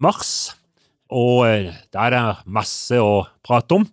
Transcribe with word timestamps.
mars, 0.00 0.54
og 1.10 1.44
der 1.46 1.74
da 1.92 2.06
er 2.06 2.14
det 2.14 2.24
masse 2.46 2.98
å 2.98 3.26
prate 3.44 3.78
om. 3.78 3.86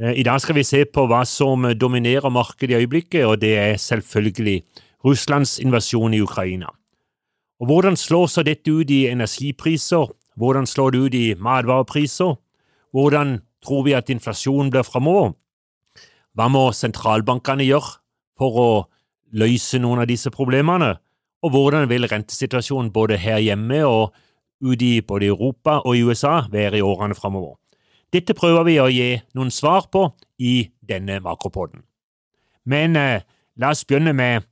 Eh, 0.00 0.20
I 0.20 0.24
dag 0.26 0.40
skal 0.40 0.58
vi 0.58 0.64
se 0.66 0.84
på 0.84 1.06
hva 1.08 1.22
som 1.28 1.66
dominerer 1.76 2.30
markedet 2.30 2.74
i 2.74 2.82
øyeblikket, 2.82 3.26
og 3.26 3.40
det 3.40 3.56
er 3.58 3.80
selvfølgelig 3.80 4.62
Russlands 5.04 5.58
invasjon 5.58 6.14
i 6.14 6.20
Ukraina. 6.20 6.68
Og 7.60 7.66
Hvordan 7.66 7.96
slår 7.96 8.26
så 8.26 8.42
dette 8.42 8.72
ut 8.72 8.90
i 8.90 9.06
energipriser? 9.06 10.08
Hvordan 10.36 10.66
slår 10.66 10.90
det 10.90 10.98
ut 10.98 11.14
i 11.14 11.34
matvarepriser? 11.34 12.36
Hvordan 12.92 13.40
tror 13.64 13.84
vi 13.84 13.92
at 13.92 14.08
inflasjonen 14.08 14.70
blir 14.70 14.82
framover? 14.82 15.34
Hva 16.34 16.48
må 16.48 16.70
sentralbankene 16.72 17.66
gjøre 17.66 17.98
for 18.38 18.56
å 18.56 18.70
løse 19.36 19.78
noen 19.78 20.00
av 20.00 20.08
disse 20.08 20.30
problemene? 20.32 20.94
Og 21.44 21.52
hvordan 21.52 21.88
vil 21.88 22.08
rentesituasjonen 22.08 22.92
både 22.92 23.18
her 23.20 23.40
hjemme 23.44 23.84
og 23.84 24.14
ute 24.60 24.84
i 24.84 25.00
både 25.00 25.30
Europa 25.32 25.80
og 25.84 25.96
i 25.96 26.04
USA 26.04 26.44
være 26.52 26.78
i 26.78 26.84
årene 26.84 27.14
framover? 27.14 27.56
Dette 28.12 28.34
prøver 28.34 28.66
vi 28.66 28.78
å 28.82 28.88
gi 28.90 29.10
noen 29.38 29.52
svar 29.54 29.86
på 29.92 30.08
i 30.42 30.70
denne 30.82 31.20
makropodden. 31.22 31.84
Men 32.66 32.96
eh, 32.98 33.22
la 33.56 33.70
oss 33.70 33.84
begynne 33.86 34.12
med 34.16 34.46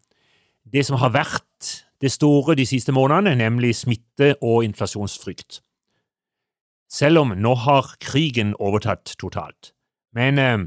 det 0.68 0.84
som 0.86 0.98
har 1.00 1.14
vært 1.14 1.72
det 2.02 2.12
store 2.14 2.54
de 2.54 2.66
siste 2.68 2.94
månedene, 2.94 3.34
nemlig 3.40 3.74
smitte 3.80 4.36
og 4.38 4.62
inflasjonsfrykt. 4.68 5.60
Selv 6.88 7.24
om 7.24 7.34
nå 7.36 7.54
har 7.66 7.90
krigen 8.00 8.54
overtatt 8.62 9.16
totalt. 9.20 9.72
Men 10.14 10.38
eh, 10.38 10.58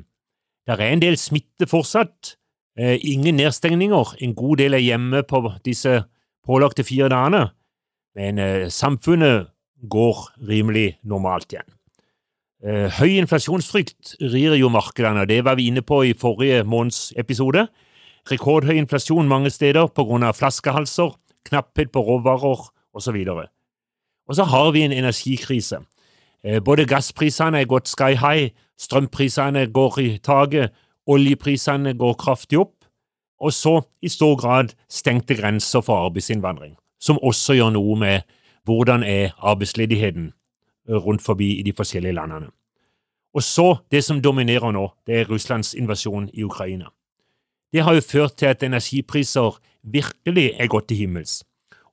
det 0.67 0.77
er 0.77 0.91
en 0.91 1.03
del 1.03 1.17
smitte 1.17 1.67
fortsatt. 1.67 2.35
Eh, 2.77 2.99
ingen 3.01 3.39
nedstengninger. 3.39 4.15
En 4.21 4.35
god 4.35 4.61
del 4.61 4.75
er 4.77 4.83
hjemme 4.83 5.23
på 5.27 5.43
disse 5.65 6.03
pålagte 6.45 6.83
fire 6.83 7.09
dagene. 7.11 7.49
Men 8.15 8.39
eh, 8.39 8.69
samfunnet 8.69 9.51
går 9.89 10.25
rimelig 10.49 10.97
normalt 11.03 11.53
igjen. 11.53 11.69
Eh, 12.61 12.89
høy 12.99 13.17
inflasjonsfrykt 13.17 14.15
rir 14.21 14.53
jo 14.59 14.69
markedene, 14.69 15.23
og 15.23 15.29
det 15.31 15.39
var 15.45 15.57
vi 15.57 15.69
inne 15.71 15.81
på 15.81 16.03
i 16.05 16.13
forrige 16.13 16.63
måneds 16.63 17.09
episode. 17.17 17.65
Rekordhøy 18.29 18.75
inflasjon 18.77 19.27
mange 19.27 19.49
steder 19.49 19.87
av 19.87 20.35
flaskehalser, 20.37 21.15
knapphet 21.49 21.91
på 21.91 22.03
råvarer 22.05 22.67
osv. 22.93 23.17
Og, 23.33 23.47
og 24.27 24.35
så 24.35 24.43
har 24.43 24.71
vi 24.71 24.83
en 24.85 24.93
energikrise. 24.93 25.81
Eh, 26.43 26.61
både 26.61 26.85
gassprisene 26.85 27.61
er 27.61 27.69
gått 27.69 27.89
sky 27.89 28.13
high, 28.13 28.51
strømprisene 28.77 29.67
går 29.73 29.99
i 29.99 30.17
taket, 30.17 30.71
oljeprisene 31.07 31.93
går 31.97 32.13
kraftig 32.21 32.59
opp, 32.61 32.75
og 33.41 33.53
så 33.53 33.79
i 34.01 34.09
stor 34.09 34.35
grad 34.37 34.75
stengte 34.89 35.35
grenser 35.37 35.81
for 35.81 36.05
arbeidsinnvandring, 36.05 36.75
som 37.01 37.19
også 37.19 37.57
gjør 37.57 37.73
noe 37.75 37.97
med 37.99 38.21
hvordan 38.65 39.03
er 39.03 39.33
arbeidsledigheten 39.37 40.31
rundt 40.89 41.21
forbi 41.21 41.55
i 41.59 41.63
de 41.63 41.73
forskjellige 41.73 42.13
landene. 42.13 42.51
Og 43.33 43.43
så, 43.43 43.77
det 43.91 44.03
som 44.03 44.21
dominerer 44.21 44.71
nå, 44.75 44.89
det 45.07 45.19
er 45.21 45.29
Russlands 45.29 45.73
invasjon 45.73 46.29
i 46.33 46.43
Ukraina. 46.43 46.91
Det 47.73 47.83
har 47.83 47.95
jo 47.95 48.01
ført 48.03 48.35
til 48.37 48.51
at 48.51 48.63
energipriser 48.63 49.59
virkelig 49.83 50.51
er 50.59 50.67
gått 50.67 50.89
til 50.91 50.97
himmels. 50.97 51.43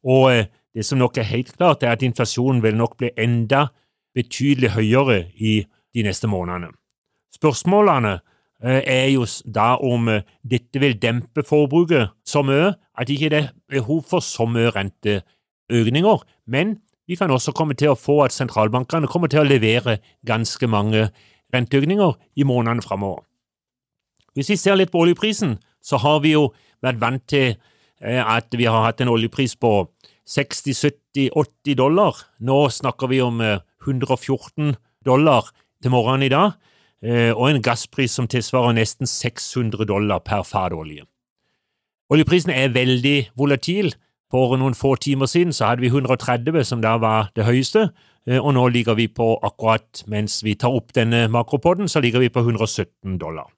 Og 0.03 0.33
eh, 0.33 0.47
det 0.75 0.85
som 0.87 0.99
nok 0.99 1.19
er 1.19 1.31
helt 1.31 1.53
klart, 1.57 1.83
er 1.83 1.95
at 1.95 2.03
inflasjonen 2.03 2.63
vil 2.63 2.77
nok 2.77 2.97
bli 2.99 3.11
enda 3.19 3.69
betydelig 4.15 4.71
høyere 4.75 5.21
i 5.35 5.63
de 5.95 6.03
neste 6.03 6.27
månedene. 6.27 6.73
Spørsmålene 7.35 8.13
eh, 8.19 8.25
er 8.63 9.09
jo 9.13 9.27
da 9.47 9.77
om 9.85 10.09
eh, 10.11 10.25
dette 10.43 10.81
vil 10.83 10.97
dempe 10.99 11.45
forbruket 11.47 12.11
så 12.27 12.43
mye 12.43 12.73
at 12.99 13.11
ikke 13.11 13.31
det 13.31 13.39
er 13.39 13.53
behov 13.71 14.03
for 14.11 14.25
så 14.25 14.49
mye 14.51 14.73
renteøkninger, 14.75 16.25
men 16.47 16.79
vi 17.09 17.17
kan 17.17 17.31
også 17.31 17.55
komme 17.57 17.77
til 17.79 17.93
å 17.93 17.99
få 17.99 18.21
at 18.27 18.35
sentralbankene 18.35 19.09
kommer 19.09 19.31
til 19.31 19.45
å 19.45 19.49
levere 19.49 19.99
ganske 20.27 20.67
mange 20.69 21.09
renteøkninger 21.55 22.19
i 22.37 22.45
månedene 22.45 22.85
framover. 22.85 23.23
Hvis 24.35 24.51
vi 24.53 24.59
ser 24.61 24.77
litt 24.77 24.93
på 24.93 25.01
oljeprisen, 25.07 25.57
så 25.81 25.97
har 26.03 26.21
vi 26.21 26.35
jo 26.35 26.51
vært 26.85 27.01
vant 27.01 27.25
til 27.31 27.55
eh, 27.55 28.21
at 28.21 28.53
vi 28.53 28.67
har 28.67 28.85
hatt 28.85 29.01
en 29.01 29.15
oljepris 29.15 29.57
på 29.57 29.89
60-70-80 30.29 31.79
dollar. 31.79 32.19
Nå 32.45 32.67
snakker 32.75 33.09
vi 33.09 33.23
om 33.25 33.41
114 33.41 34.75
dollar 35.07 35.49
til 35.83 35.95
morgenen 35.95 36.27
i 36.27 36.33
dag, 36.33 36.53
eh, 36.53 36.68
og 37.03 37.45
en 37.47 37.63
gasspris 37.63 38.11
som 38.11 38.27
tilsvarer 38.27 38.75
nesten 38.75 39.07
600 39.07 39.87
dollar 39.87 40.19
per 40.19 40.43
fat 40.43 40.75
olje. 40.75 41.05
Oljeprisen 42.11 42.51
er 42.51 42.73
veldig 42.73 43.31
volatil. 43.37 43.93
For 44.29 44.59
noen 44.61 44.77
få 44.77 44.95
timer 45.01 45.29
siden 45.29 45.55
så 45.57 45.71
hadde 45.71 45.81
vi 45.81 45.89
130, 45.89 46.65
som 46.65 46.83
da 46.85 46.99
var 47.01 47.31
det 47.37 47.47
høyeste, 47.49 47.87
eh, 48.29 48.37
og 48.37 48.53
nå 48.55 48.67
ligger 48.69 48.97
vi 48.99 49.07
på 49.09 49.39
akkurat 49.43 50.03
mens 50.07 50.43
vi 50.45 50.55
tar 50.55 50.75
opp 50.77 50.93
denne 50.93 51.29
makropodden, 51.33 51.89
så 51.89 52.03
ligger 52.05 52.21
vi 52.21 52.29
på 52.29 52.45
117 52.45 53.17
dollar. 53.21 53.49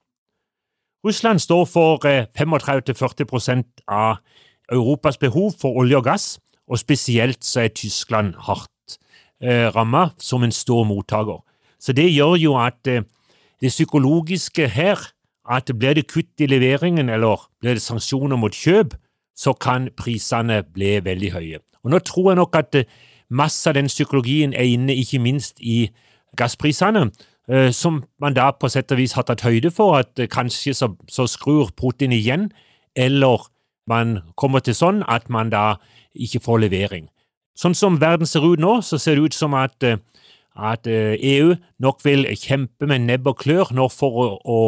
Russland 1.06 1.40
står 1.42 1.64
for 1.66 1.98
35-40 1.98 3.50
eh, 3.50 3.64
av 3.88 4.20
Europas 4.70 5.18
behov 5.18 5.56
for 5.58 5.74
olje 5.74 5.98
og 5.98 6.04
gass, 6.04 6.38
og 6.70 6.78
spesielt 6.78 7.42
så 7.44 7.64
er 7.64 7.74
Tyskland 7.74 8.34
hardt 8.46 8.98
eh, 9.42 9.66
rammet 9.74 10.14
som 10.22 10.44
en 10.44 10.54
stor 10.54 10.84
mottaker. 10.86 11.42
Så 11.80 11.92
det 11.92 12.12
gjør 12.14 12.36
jo 12.38 12.54
at 12.62 12.86
eh, 12.86 13.02
det 13.60 13.72
psykologiske 13.72 14.68
her, 14.68 14.98
at 15.50 15.70
blir 15.78 15.94
det 15.94 16.08
kutt 16.08 16.40
i 16.40 16.46
leveringen 16.46 17.08
eller 17.08 17.48
blir 17.60 17.74
det 17.74 17.82
sanksjoner 17.82 18.36
mot 18.36 18.54
kjøp, 18.54 18.94
så 19.36 19.52
kan 19.52 19.88
prisene 19.96 20.62
bli 20.62 20.98
veldig 21.04 21.32
høye. 21.32 21.60
Og 21.84 21.90
Nå 21.90 21.98
tror 22.04 22.30
jeg 22.30 22.40
nok 22.40 22.56
at 22.56 22.74
eh, 22.74 22.88
masse 23.30 23.68
av 23.68 23.74
den 23.74 23.88
psykologien 23.88 24.52
er 24.52 24.68
inne 24.68 24.94
ikke 24.94 25.18
minst 25.18 25.60
i 25.60 25.88
gassprisene, 26.36 27.08
eh, 27.48 27.70
som 27.72 28.02
man 28.20 28.36
da 28.36 28.50
på 28.52 28.68
sett 28.68 28.92
og 28.92 29.00
vis 29.00 29.16
har 29.16 29.24
tatt 29.28 29.44
høyde 29.46 29.72
for, 29.74 29.96
at 29.98 30.18
eh, 30.18 30.28
kanskje 30.28 30.74
så, 30.76 30.92
så 31.08 31.26
skrur 31.26 31.72
Putin 31.76 32.12
igjen, 32.12 32.50
eller 32.96 33.48
man 33.88 34.20
kommer 34.36 34.60
til 34.60 34.76
sånn 34.76 35.02
at 35.08 35.30
man 35.30 35.50
da 35.50 35.80
ikke 36.14 36.42
får 36.44 36.66
levering. 36.66 37.08
Sånn 37.56 37.74
som 37.74 38.00
verden 38.00 38.28
ser 38.28 38.44
ut 38.44 38.60
nå, 38.60 38.80
så 38.84 38.98
ser 39.00 39.16
det 39.16 39.30
ut 39.30 39.36
som 39.36 39.56
at 39.56 39.84
at 40.60 40.86
EU 40.86 41.54
nok 41.80 42.04
vil 42.04 42.26
kjempe 42.36 42.88
med 42.88 43.06
nebb 43.08 43.28
og 43.30 43.40
klør 43.42 43.72
nå 43.76 43.88
for 43.92 44.20
å, 44.20 44.26
å, 44.44 44.58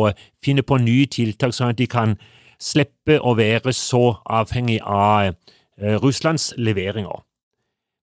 finne 0.45 0.65
på 0.65 0.81
nye 0.81 1.07
tiltak, 1.07 1.55
sånn 1.55 1.75
at 1.75 1.81
de 1.81 1.89
kan 1.91 2.17
slippe 2.63 3.19
å 3.21 3.35
være 3.39 3.75
så 3.77 4.17
avhengig 4.25 4.81
av 4.87 5.35
Russlands 6.03 6.53
leveringer. 6.57 7.25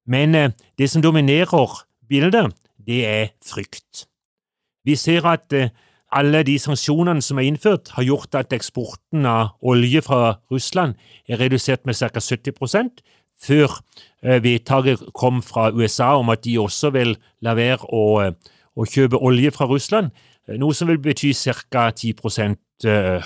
Men 0.09 0.35
det 0.77 0.89
som 0.91 1.03
dominerer 1.05 1.77
bildet, 2.09 2.55
det 2.75 3.03
er 3.07 3.29
frykt. 3.45 4.07
Vi 4.83 4.97
ser 4.99 5.27
at 5.29 5.53
alle 6.11 6.41
de 6.43 6.55
sanksjonene 6.59 7.21
som 7.21 7.39
er 7.39 7.47
innført, 7.49 7.91
har 7.93 8.05
gjort 8.05 8.35
at 8.39 8.53
eksporten 8.55 9.27
av 9.29 9.53
olje 9.61 10.01
fra 10.05 10.39
Russland 10.51 10.97
er 11.29 11.39
redusert 11.41 11.85
med 11.85 11.97
ca. 11.99 12.19
70 12.19 12.55
før 13.39 13.79
vedtaket 14.43 15.05
kom 15.15 15.43
fra 15.45 15.69
USA 15.71 16.13
om 16.19 16.31
at 16.33 16.43
de 16.43 16.57
også 16.59 16.91
vil 16.95 17.13
la 17.45 17.55
være 17.55 17.87
å, 17.87 18.31
å 18.75 18.87
kjøpe 18.87 19.21
olje 19.23 19.51
fra 19.55 19.67
Russland, 19.69 20.11
noe 20.59 20.75
som 20.75 20.89
vil 20.89 20.99
bety 20.99 21.31
ca. 21.33 21.89
10 21.95 22.57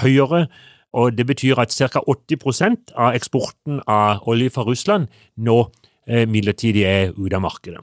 høyere. 0.03 0.45
Og 0.93 1.15
det 1.17 1.25
betyr 1.25 1.57
at 1.57 1.73
ca. 1.73 2.03
80% 2.05 2.93
av 2.93 3.15
eksporten 3.17 3.79
av 3.89 4.27
olje 4.29 4.53
fra 4.53 4.65
Russland 4.67 5.09
nå 5.37 5.63
midlertidig 6.05 6.83
er 6.85 7.15
ute 7.17 7.33
av 7.33 7.41
markedet. 7.41 7.81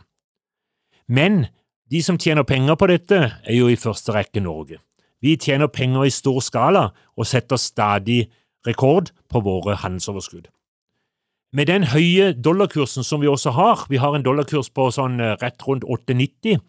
Men 1.11 1.49
de 1.91 2.03
som 2.07 2.19
tjener 2.19 2.47
penger 2.47 2.77
på 2.79 2.87
dette, 2.87 3.19
er 3.43 3.57
jo 3.57 3.67
i 3.67 3.79
første 3.81 4.15
rekke 4.15 4.43
Norge. 4.45 4.79
Vi 5.21 5.35
tjener 5.37 5.67
penger 5.67 6.07
i 6.07 6.13
stor 6.15 6.39
skala 6.45 6.85
og 7.17 7.27
setter 7.27 7.59
stadig 7.59 8.29
rekord 8.67 9.11
på 9.29 9.43
våre 9.43 9.75
handelsoverskudd. 9.83 10.47
Med 11.53 11.67
den 11.67 11.85
høye 11.91 12.31
dollarkursen 12.33 13.03
som 13.03 13.21
vi 13.23 13.29
også 13.29 13.51
har, 13.57 13.87
vi 13.91 13.99
har 13.99 14.15
en 14.15 14.23
dollarkurs 14.23 14.71
på 14.71 14.87
sånn 14.95 15.19
rett 15.19 15.65
rundt 15.67 15.83
8,90, 15.83 16.61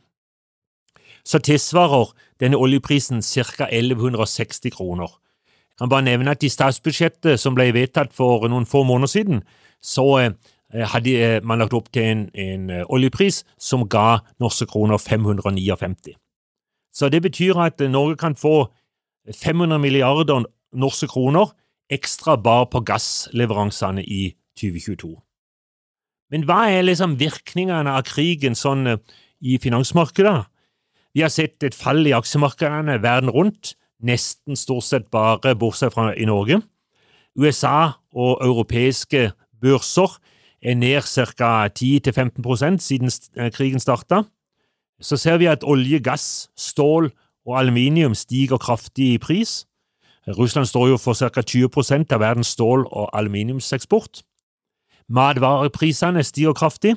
så 1.22 1.38
tilsvarer 1.38 2.10
denne 2.42 2.58
oljeprisen 2.58 3.22
ca. 3.22 3.68
1160 3.70 4.74
kroner. 4.74 5.12
Jeg 5.70 5.84
kan 5.84 5.92
bare 5.94 6.08
nevne 6.08 6.34
at 6.34 6.44
i 6.44 6.50
statsbudsjettet 6.50 7.40
som 7.40 7.54
ble 7.58 7.70
vedtatt 7.74 8.14
for 8.14 8.48
noen 8.50 8.66
få 8.66 8.82
måneder 8.86 9.14
siden, 9.14 9.44
så 9.82 10.34
hadde 10.72 11.42
man 11.46 11.62
lagt 11.62 11.78
opp 11.78 11.92
til 11.94 12.04
en, 12.08 12.26
en 12.34 12.70
oljepris 12.90 13.44
som 13.62 13.86
ga 13.90 14.22
norske 14.42 14.66
kroner 14.66 14.98
559. 14.98 16.16
Så 16.94 17.10
det 17.10 17.22
betyr 17.22 17.60
at 17.62 17.80
Norge 17.80 18.18
kan 18.18 18.36
få 18.36 18.72
500 19.30 19.78
milliarder 19.80 20.46
norske 20.74 21.08
kroner 21.08 21.54
ekstra 21.92 22.38
bare 22.40 22.66
på 22.72 22.82
gassleveransene 22.88 24.04
i 24.04 24.32
2022. 24.60 25.14
Men 26.32 26.46
hva 26.48 26.64
er 26.72 26.86
liksom 26.88 27.18
virkningene 27.20 27.92
av 27.92 28.06
krigen 28.08 28.56
sånn 28.56 28.88
i 29.42 29.58
finansmarkedet? 29.60 30.48
Vi 31.12 31.24
har 31.26 31.32
sett 31.34 31.64
et 31.68 31.76
fall 31.76 32.06
i 32.08 32.16
aksjemarkedene 32.16 33.02
verden 33.04 33.32
rundt, 33.36 33.76
nesten 34.02 34.56
stort 34.58 34.88
sett 34.88 35.10
bare 35.12 35.56
bortsett 35.60 35.94
fra 35.94 36.12
i 36.16 36.26
Norge. 36.26 36.62
USA 37.36 37.94
og 38.16 38.40
europeiske 38.44 39.32
børser 39.62 40.16
er 40.62 40.76
ned 40.76 41.04
ca. 41.36 41.68
10-15% 41.68 42.80
siden 42.84 43.52
krigen 43.52 43.80
starta. 43.80 44.24
Så 45.02 45.18
ser 45.18 45.38
vi 45.42 45.50
at 45.50 45.64
olje, 45.64 46.00
gass, 46.00 46.50
stål 46.58 47.12
og 47.46 47.60
aluminium 47.60 48.16
stiger 48.16 48.58
kraftig 48.62 49.14
i 49.16 49.18
pris. 49.18 49.66
Russland 50.38 50.70
står 50.70 50.92
jo 50.94 50.98
for 51.02 51.18
ca. 51.18 51.42
20% 51.42 52.14
av 52.14 52.22
verdens 52.22 52.54
stål- 52.54 52.86
og 52.92 53.10
aluminiumseksport. 53.14 54.22
Matvareprisene 55.12 56.24
stiger 56.24 56.56
kraftig. 56.56 56.96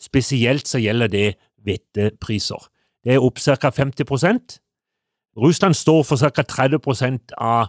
Spesielt 0.00 0.68
så 0.68 0.78
gjelder 0.78 1.08
det 1.08 1.26
hvetepriser. 1.64 2.68
Det 3.04 3.16
er 3.16 3.24
opp 3.24 3.40
ca. 3.40 3.70
50% 3.72 4.58
Russland 5.36 5.74
står 5.74 6.02
for 6.02 6.16
ca. 6.16 6.42
30 6.42 7.18
av 7.38 7.68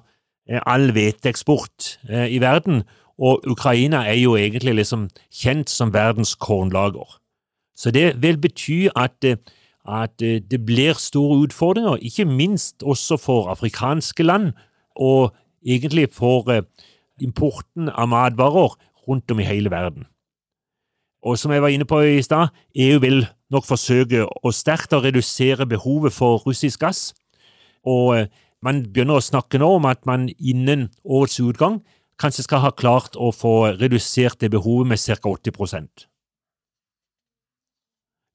eh, 0.49 0.61
all 0.65 0.91
hveteeksport 0.95 1.99
eh, 2.09 2.27
i 2.31 2.39
verden, 2.39 2.83
og 3.17 3.43
Ukraina 3.49 4.05
er 4.07 4.19
jo 4.21 4.35
egentlig 4.37 4.75
liksom 4.75 5.07
kjent 5.33 5.69
som 5.69 5.93
verdens 5.93 6.35
kornlager. 6.35 7.17
Så 7.75 7.91
det 7.91 8.21
vil 8.21 8.37
bety 8.37 8.87
at 8.95 9.23
eh, 9.23 9.37
at 9.87 10.19
det 10.19 10.65
blir 10.65 10.97
store 10.99 11.45
utfordringer, 11.45 11.95
ikke 12.03 12.25
minst 12.25 12.83
også 12.83 13.15
for 13.17 13.47
afrikanske 13.47 14.23
land, 14.23 14.49
og 14.95 15.31
egentlig 15.63 16.09
for 16.11 16.43
importen 17.23 17.87
av 17.87 18.09
matvarer 18.11 18.75
rundt 19.07 19.31
om 19.31 19.39
i 19.39 19.47
hele 19.47 19.71
verden. 19.71 20.05
Og 21.25 21.37
som 21.39 21.51
jeg 21.51 21.63
var 21.63 21.73
inne 21.73 21.87
på 21.89 21.99
i 22.05 22.21
stad, 22.21 22.53
EU 22.75 22.99
vil 23.03 23.25
nok 23.51 23.65
forsøke 23.65 24.25
å 24.27 24.53
sterkt 24.53 24.93
å 24.93 25.01
redusere 25.03 25.65
behovet 25.67 26.13
for 26.13 26.43
russisk 26.45 26.83
gass, 26.83 27.13
og 27.87 28.17
eh, 28.17 28.27
man 28.61 28.83
begynner 28.85 29.19
å 29.19 29.23
snakke 29.23 29.59
nå 29.61 29.69
om 29.77 29.85
at 29.85 30.05
man 30.09 30.27
innen 30.37 30.89
årets 31.05 31.39
utgang 31.39 31.81
kanskje 32.17 32.47
skal 32.47 32.63
ha 32.63 32.71
klart 32.73 33.15
å 33.15 33.29
få 33.31 33.73
redusert 33.77 34.41
det 34.41 34.49
behovet 34.51 34.89
med 34.89 35.01
ca. 35.01 35.17
80 35.29 36.07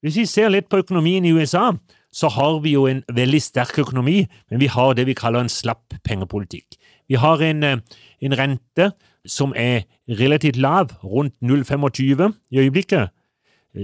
hvis 0.03 0.17
vi 0.19 0.25
ser 0.27 0.49
litt 0.51 0.67
på 0.67 0.81
økonomien 0.83 1.23
i 1.23 1.31
USA, 1.31 1.69
så 2.11 2.27
har 2.35 2.57
vi 2.61 2.73
jo 2.75 2.83
en 2.91 2.99
veldig 3.07 3.39
sterk 3.39 3.77
økonomi, 3.85 4.25
men 4.51 4.59
vi 4.59 4.67
har 4.67 4.91
det 4.97 5.05
vi 5.07 5.15
kaller 5.15 5.45
en 5.45 5.51
slapp 5.51 5.95
pengepolitikk. 6.03 6.75
Vi 7.07 7.15
har 7.15 7.39
en, 7.41 7.63
eh, 7.63 7.79
en 8.21 8.35
rente 8.37 8.91
som 9.25 9.53
er 9.55 9.81
relativt 10.09 10.55
lav, 10.55 10.89
rundt 11.03 11.35
0,25 11.41 12.33
i 12.51 12.59
øyeblikket. 12.59 13.09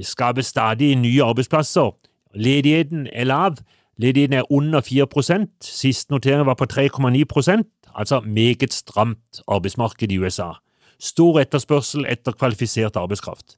skaper 0.02 0.42
stadig 0.42 0.96
nye 0.96 1.24
arbeidsplasser. 1.24 1.96
Ledigheten 2.36 3.08
er 3.14 3.24
lav. 3.24 3.56
Ledigheten 3.98 4.34
er 4.34 4.52
under 4.52 4.82
4% 4.82 5.58
Sist 5.62 6.10
notering 6.10 6.46
var 6.46 6.54
på 6.54 6.66
3,9% 6.72 7.64
altså 7.96 8.20
meget 8.20 8.74
stramt 8.74 9.42
arbeidsmarked 9.48 10.12
i 10.12 10.18
USA. 10.18 10.52
Stor 11.00 11.40
etterspørsel 11.40 12.06
etter 12.06 12.32
kvalifisert 12.32 12.96
arbeidskraft. 12.96 13.58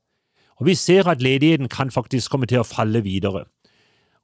Og 0.62 0.66
vi 0.66 0.76
ser 0.76 1.08
at 1.08 1.22
ledigheten 1.22 1.70
kan 1.70 1.92
faktisk 1.92 2.32
komme 2.32 2.46
til 2.46 2.62
å 2.62 2.68
falle 2.68 3.02
videre. 3.02 3.46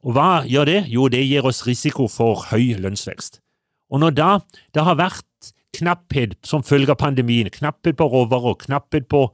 Og 0.06 0.14
hva 0.14 0.44
gjør 0.46 0.70
det? 0.70 0.82
Jo, 0.94 1.08
det 1.10 1.26
gir 1.26 1.46
oss 1.46 1.66
risiko 1.68 2.08
for 2.08 2.46
høy 2.52 2.78
lønnsvekst. 2.78 3.42
Og 3.90 4.04
når 4.04 4.14
da 4.14 4.32
det 4.76 4.84
har 4.84 5.00
vært 5.00 5.54
knapphet 5.76 6.38
som 6.46 6.64
følge 6.64 6.92
av 6.92 7.00
pandemien, 7.02 7.50
knapphet 7.50 7.98
på 7.98 8.08
råvarer, 8.08 8.56
knapphet 8.66 9.08
på 9.10 9.28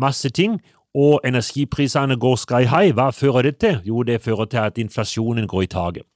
masse 0.00 0.30
ting, 0.30 0.60
og 0.94 1.20
energiprisene 1.24 2.16
går 2.18 2.36
sky 2.36 2.64
high, 2.66 2.94
hva 2.94 3.10
fører 3.14 3.46
det 3.46 3.58
til? 3.62 3.78
Jo, 3.86 4.02
det 4.02 4.22
fører 4.24 4.48
til 4.50 4.58
at 4.58 4.78
inflasjonen 4.78 5.46
går 5.46 5.62
i 5.62 5.70
taket. 5.70 6.06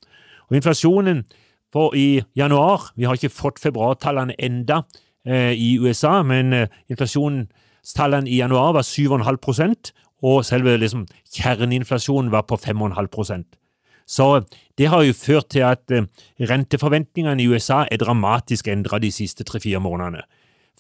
Og 0.51 0.57
inflasjonen 0.59 1.25
for 1.73 1.95
i 1.97 2.23
januar 2.37 2.93
Vi 2.97 3.05
har 3.05 3.15
ikke 3.15 3.33
fått 3.35 3.59
februartallene 3.59 4.35
enda 4.39 4.83
eh, 5.27 5.53
i 5.53 5.79
USA, 5.79 6.23
men 6.23 6.53
eh, 6.53 6.69
inflasjonstallene 6.91 8.31
i 8.31 8.39
januar 8.39 8.73
var 8.73 8.83
7,5% 8.83 9.93
og 10.25 10.45
selve 10.45 10.77
liksom, 10.77 11.07
kjerneinflasjonen 11.35 12.31
var 12.33 12.47
på 12.49 12.57
5,5 12.57 13.45
Så 14.07 14.45
det 14.79 14.89
har 14.93 15.03
jo 15.03 15.13
ført 15.13 15.49
til 15.51 15.65
at 15.65 15.91
eh, 15.91 16.07
renteforventningene 16.41 17.43
i 17.43 17.49
USA 17.49 17.85
er 17.91 17.97
dramatisk 17.97 18.69
endra 18.69 18.99
de 18.99 19.13
siste 19.13 19.45
tre-fire 19.45 19.81
månedene. 19.81 20.25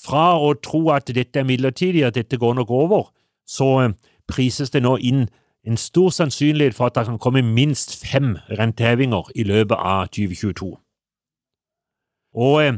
Fra 0.00 0.34
å 0.36 0.52
tro 0.58 0.90
at 0.92 1.08
dette 1.14 1.40
er 1.40 1.48
midlertidig, 1.48 2.04
at 2.04 2.18
dette 2.18 2.36
går 2.36 2.54
nok 2.54 2.70
over, 2.70 3.08
så 3.46 3.70
eh, 3.82 3.94
prises 4.28 4.70
det 4.70 4.82
nå 4.82 4.96
inn 5.00 5.28
en 5.64 5.76
stor 5.80 6.10
sannsynlighet 6.12 6.76
for 6.76 6.86
at 6.86 6.98
det 6.98 7.06
kan 7.06 7.18
komme 7.18 7.42
minst 7.42 7.96
fem 7.96 8.36
rentehevinger 8.58 9.30
i 9.34 9.46
løpet 9.48 9.78
av 9.78 10.10
2022. 10.12 10.74
Og 12.34 12.64
eh, 12.64 12.76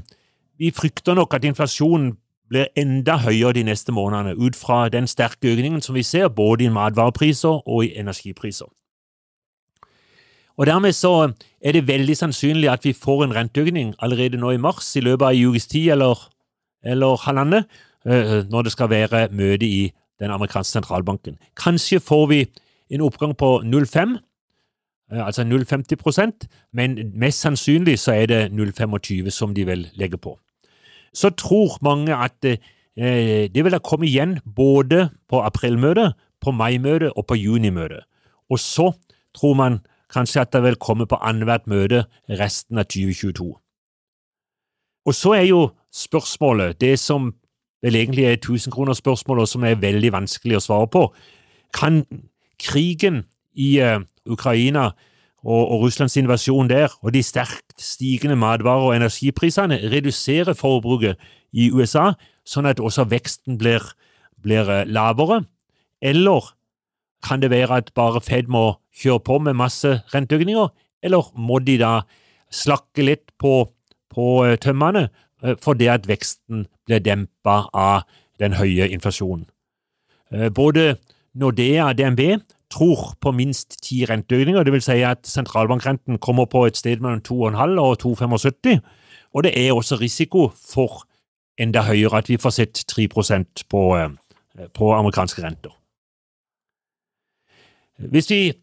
vi 0.58 0.70
frykter 0.70 1.14
nok 1.14 1.34
at 1.34 1.44
inflasjonen 1.44 2.14
blir 2.48 2.70
enda 2.78 3.16
høyere 3.18 3.56
de 3.56 3.64
neste 3.66 3.92
månedene, 3.92 4.36
ut 4.38 4.56
fra 4.56 4.88
den 4.88 5.08
sterke 5.10 5.50
økningen 5.50 5.82
som 5.82 5.96
vi 5.98 6.04
ser 6.06 6.28
både 6.28 6.68
i 6.68 6.70
matvarepriser 6.70 7.64
og 7.66 7.84
i 7.84 7.96
energipriser. 7.98 8.70
Og 10.56 10.66
Dermed 10.66 10.92
så 10.96 11.32
er 11.60 11.72
det 11.72 11.88
veldig 11.88 12.16
sannsynlig 12.16 12.70
at 12.72 12.84
vi 12.84 12.92
får 12.96 13.24
en 13.24 13.34
renteøkning 13.36 13.94
allerede 14.00 14.40
nå 14.40 14.50
i 14.50 14.60
mars, 14.60 14.94
i 14.96 15.00
løpet 15.04 15.26
av 15.26 15.34
en 15.34 15.50
ukes 15.50 15.66
tid 15.66 15.90
eller, 15.92 16.28
eller 16.84 17.20
halvannet, 17.26 17.66
eh, 18.06 18.38
når 18.48 18.62
det 18.62 18.72
skal 18.72 18.90
være 18.90 19.28
møte 19.32 19.66
i 19.66 19.90
den 20.20 20.30
amerikanske 20.30 20.78
sentralbanken. 20.78 21.36
Kanskje 21.60 22.00
får 22.00 22.26
vi 22.32 22.40
en 22.90 23.04
oppgang 23.04 23.36
på 23.36 23.60
0,5, 23.64 24.16
eh, 25.12 25.26
altså 25.26 25.44
0,50% 25.44 26.48
men 26.72 26.96
mest 27.14 27.44
sannsynlig 27.44 27.98
så 27.98 28.12
er 28.12 28.26
det 28.26 28.42
0,25 28.52 29.30
som 29.30 29.54
de 29.54 29.66
vil 29.66 29.88
legge 29.94 30.16
på 30.16 30.38
så 31.16 31.30
tror 31.32 31.78
mange 31.80 32.12
at 32.12 32.36
det 32.96 33.64
vil 33.64 33.72
da 33.72 33.80
komme 33.80 34.06
igjen 34.08 34.38
både 34.56 35.08
på 35.28 35.40
aprilmøtet, 35.44 36.12
på 36.40 36.52
maimøtet 36.52 37.12
og 37.16 37.26
på 37.28 37.36
junimøtet. 37.36 38.04
Og 38.52 38.60
så 38.60 38.90
tror 39.36 39.54
man 39.54 39.78
kanskje 40.16 40.42
at 40.42 40.52
det 40.56 40.64
vil 40.64 40.80
komme 40.80 41.06
på 41.06 41.20
annethvert 41.20 41.68
møte 41.68 42.06
resten 42.40 42.80
av 42.80 42.88
2022. 42.88 43.50
Og 45.06 45.14
så 45.14 45.36
er 45.38 45.46
jo 45.46 45.60
spørsmålet, 45.94 46.80
det 46.80 46.96
som 46.98 47.34
vel 47.84 47.94
egentlig 47.94 48.24
er 48.26 48.40
tusenkronerspørsmålet, 48.42 49.46
og 49.46 49.48
som 49.48 49.64
er 49.64 49.78
veldig 49.80 50.10
vanskelig 50.14 50.58
å 50.58 50.64
svare 50.64 50.88
på, 50.90 51.04
kan 51.76 52.02
krigen 52.62 53.24
i 53.54 53.76
uh, 53.84 54.00
Ukraina 54.26 54.90
og, 55.46 55.84
Russlands 55.84 56.16
invasjon 56.18 56.70
der, 56.70 56.90
og 57.02 57.12
de 57.14 57.22
sterkt 57.22 57.76
stigende 57.78 58.36
matvarer- 58.36 58.88
og 58.88 58.96
energiprisene 58.96 59.78
redusere 59.92 60.56
forbruket 60.58 61.20
i 61.52 61.70
USA, 61.70 62.12
sånn 62.46 62.66
at 62.66 62.82
også 62.82 63.06
veksten 63.10 63.58
blir, 63.58 63.84
blir 64.42 64.66
eh, 64.70 64.88
lavere? 64.90 65.44
Eller 66.02 66.50
kan 67.22 67.42
det 67.42 67.50
være 67.50 67.78
at 67.78 67.94
bare 67.94 68.20
Fed 68.20 68.50
må 68.50 68.80
kjøre 68.96 69.22
på 69.26 69.38
med 69.44 69.58
masse 69.58 69.98
renteøkninger, 70.14 70.68
eller 71.04 71.30
må 71.36 71.60
de 71.64 71.76
da 71.80 72.00
slakke 72.52 73.04
litt 73.04 73.32
på, 73.40 73.66
på 74.12 74.28
eh, 74.46 74.56
tømmene 74.62 75.08
eh, 75.42 75.56
fordi 75.62 75.90
at 75.92 76.08
veksten 76.08 76.66
blir 76.86 77.02
dempa 77.04 77.66
av 77.74 78.06
den 78.40 78.56
høye 78.56 78.88
inflasjonen? 78.92 79.46
Både 80.52 80.96
Nordea 81.38 81.84
og 81.86 81.98
DNB 82.00 82.20
tror 82.72 83.14
på 83.20 83.32
minst 83.32 83.78
ti 83.84 84.04
renteøkninger. 84.08 84.70
Vil 84.70 84.82
si 84.82 85.00
at 85.06 85.26
sentralbankrenten 85.28 86.18
kommer 86.18 86.48
på 86.50 86.66
et 86.66 86.76
sted 86.76 87.02
mellom 87.04 87.22
2,5 87.22 87.80
og 87.80 87.98
2,75. 88.02 88.80
Og 89.34 89.44
det 89.44 89.52
er 89.54 89.72
også 89.72 90.00
risiko 90.00 90.48
for 90.72 91.04
enda 91.58 91.82
høyere, 91.86 92.18
at 92.18 92.28
vi 92.28 92.36
får 92.36 92.50
sett 92.50 92.84
3 92.88 93.08
på, 93.68 93.96
eh, 93.96 94.10
på 94.74 94.92
amerikanske 94.92 95.42
renter. 95.42 95.70
Hvis 97.98 98.30
vi 98.30 98.48
eh, 98.48 98.54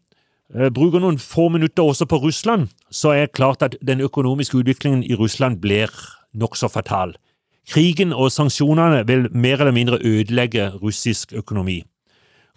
bruker 0.54 1.02
noen 1.02 1.18
få 1.18 1.48
minutter 1.50 1.82
også 1.82 2.06
på 2.06 2.20
Russland, 2.22 2.68
så 2.90 3.10
er 3.10 3.26
det 3.26 3.34
klart 3.34 3.62
at 3.62 3.76
den 3.82 4.00
økonomiske 4.00 4.60
utviklingen 4.60 5.02
i 5.02 5.16
Russland 5.18 5.58
blir 5.60 5.90
nokså 6.34 6.68
fatal. 6.70 7.16
Krigen 7.66 8.12
og 8.12 8.30
sanksjonene 8.32 9.02
vil 9.08 9.28
mer 9.32 9.60
eller 9.60 9.74
mindre 9.74 9.98
ødelegge 10.04 10.68
russisk 10.82 11.32
økonomi. 11.32 11.82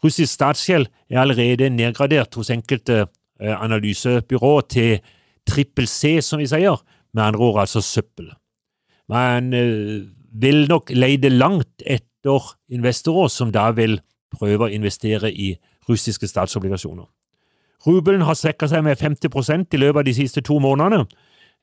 Russisk 0.04 0.34
statsgjeld 0.34 0.88
er 1.10 1.22
allerede 1.22 1.70
nedgradert 1.70 2.36
hos 2.36 2.52
enkelte 2.54 3.08
analysebyråer 3.40 3.64
analysebyrå 3.64 4.62
til 4.70 5.00
trippel 5.48 5.88
C, 5.88 6.22
som 6.22 6.40
vi 6.40 6.48
sier, 6.50 6.78
med 7.14 7.24
andre 7.24 7.40
ord 7.40 7.62
altså 7.62 7.82
søppel. 7.82 8.32
Man 9.10 9.54
eh, 9.54 10.04
vil 10.42 10.68
nok 10.68 10.92
leide 10.92 11.30
langt 11.30 11.86
etter 11.86 12.54
investorer 12.70 13.30
som 13.32 13.52
da 13.52 13.70
vil 13.72 14.00
prøve 14.34 14.68
å 14.68 14.74
investere 14.74 15.32
i 15.32 15.54
russiske 15.88 16.28
statsobligasjoner. 16.28 17.06
Rubelen 17.86 18.26
har 18.26 18.38
svekket 18.38 18.72
seg 18.72 18.84
med 18.84 18.98
50 18.98 19.74
i 19.74 19.78
løpet 19.78 20.02
av 20.02 20.06
de 20.08 20.14
siste 20.18 20.42
to 20.42 20.58
månedene, 20.60 21.06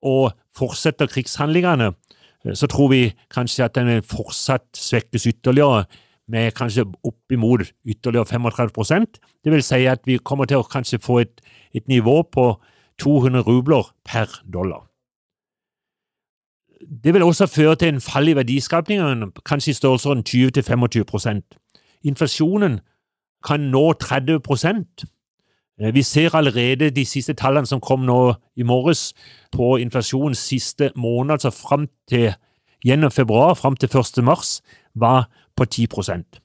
og 0.04 0.32
fortsetter 0.56 1.10
krigshandlingene, 1.10 1.92
så 2.54 2.68
tror 2.68 2.90
vi 2.92 3.02
kanskje 3.32 3.64
at 3.64 3.74
den 3.74 4.02
fortsatt 4.02 4.66
svekkes 4.76 5.26
ytterligere, 5.32 5.84
med 6.28 6.54
kanskje 6.56 6.86
oppimot 7.04 7.60
ytterligere 7.84 8.24
35% 8.24 9.18
Det 9.44 9.52
vil 9.52 9.62
si 9.62 9.84
at 9.84 10.00
vi 10.06 10.16
kommer 10.16 10.48
til 10.48 10.62
å 10.62 10.64
kanskje 10.64 10.98
få 10.98 11.18
et, 11.20 11.40
et 11.76 11.84
nivå 11.88 12.22
på 12.22 12.46
200 12.98 13.42
rubler 13.44 13.90
per 14.04 14.40
dollar. 14.52 14.86
Det 17.04 17.14
vil 17.14 17.22
også 17.22 17.46
føre 17.46 17.76
til 17.76 17.88
en 17.88 18.00
fall 18.00 18.28
i 18.28 18.36
verdiskapningen, 18.36 19.32
kanskje 19.44 19.70
i 19.70 19.74
størrelsesorden 19.74 20.24
20-25% 20.24 21.58
Inflasjonen 22.04 22.80
kan 23.44 23.60
nå 23.72 23.92
30 23.92 24.40
Vi 25.78 26.02
ser 26.02 26.34
allerede 26.34 26.90
de 26.90 27.04
siste 27.04 27.34
tallene 27.34 27.66
som 27.66 27.80
kom 27.80 28.04
nå 28.06 28.34
i 28.56 28.62
morges 28.62 29.12
på 29.52 29.76
inflasjonens 29.82 30.38
siste 30.38 30.92
måned, 30.96 31.30
altså 31.34 31.50
fram 31.50 31.88
til 32.08 32.34
gjennom 32.84 33.10
februar 33.10 33.54
fram 33.54 33.76
til 33.76 33.88
1. 33.88 34.24
mars, 34.24 34.60
var 34.94 35.28
på 35.56 35.64
10% 35.64 36.40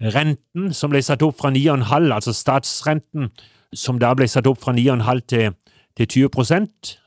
Renten 0.00 0.72
som 0.72 0.90
ble 0.90 1.02
satt 1.02 1.22
opp 1.22 1.36
fra 1.38 1.50
9,5, 1.50 2.12
altså 2.12 2.32
statsrenten, 2.32 3.30
som 3.74 3.98
da 3.98 4.14
ble 4.14 4.26
satt 4.28 4.46
opp 4.46 4.62
fra 4.62 4.72
9,5 4.72 5.20
til 5.28 5.52
til 5.96 6.08
20 6.08 6.26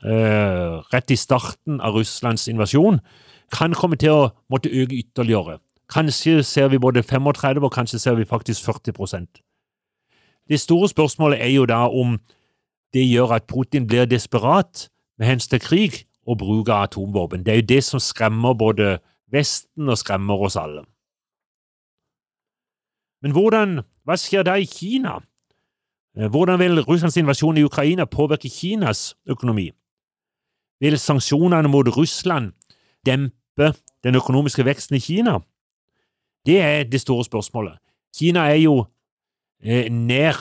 eh, 0.07 0.79
rett 0.93 1.11
i 1.11 1.15
starten 1.15 1.81
av 1.81 1.97
Russlands 1.97 2.47
invasjon, 2.47 3.01
kan 3.51 3.73
komme 3.73 3.95
til 3.99 4.11
å 4.11 4.29
måtte 4.49 4.71
øke 4.71 4.95
ytterligere. 4.95 5.59
Kanskje 5.91 6.43
ser 6.43 6.67
vi 6.71 6.79
både 6.79 7.03
35 7.03 7.63
og 7.63 7.71
kanskje 7.71 7.99
ser 7.99 8.15
vi 8.15 8.25
faktisk 8.25 8.63
40 8.63 9.43
Det 10.49 10.59
store 10.59 10.89
spørsmålet 10.89 11.41
er 11.43 11.51
jo 11.51 11.65
da 11.65 11.87
om 11.87 12.19
det 12.93 13.03
gjør 13.03 13.35
at 13.35 13.47
Putin 13.47 13.87
blir 13.87 14.05
desperat 14.05 14.89
med 15.17 15.27
hensyn 15.27 15.49
til 15.49 15.59
krig 15.59 15.93
og 16.27 16.37
bruk 16.37 16.69
av 16.69 16.87
atomvåpen. 16.87 17.43
Det 17.45 17.51
er 17.51 17.61
jo 17.61 17.69
det 17.69 17.83
som 17.83 17.99
skremmer 17.99 18.53
både 18.53 18.99
Vesten 19.31 19.89
og 19.89 19.97
skremmer 19.97 20.39
oss 20.47 20.55
alle. 20.55 20.85
Men 23.21 23.33
hvordan, 23.35 23.81
hva 24.07 24.15
skjer 24.15 24.45
da 24.47 24.55
i 24.55 24.67
Kina? 24.69 25.17
Eh, 26.17 26.29
hvordan 26.31 26.59
vil 26.59 26.83
Russlands 26.85 27.17
invasjon 27.17 27.57
i 27.57 27.65
Ukraina 27.65 28.05
påvirke 28.05 28.49
Kinas 28.49 29.15
økonomi? 29.27 29.71
Vil 30.79 30.99
sanksjonene 30.99 31.67
mot 31.67 31.89
Russland 31.97 32.53
dempe 33.05 33.73
den 34.03 34.15
økonomiske 34.15 34.65
veksten 34.65 34.95
i 34.95 35.03
Kina? 35.03 35.39
Det 36.45 36.61
er 36.61 36.83
det 36.83 37.01
store 37.01 37.25
spørsmålet. 37.25 37.79
Kina 38.15 38.47
er 38.47 38.61
jo 38.61 38.85
nær 39.61 40.37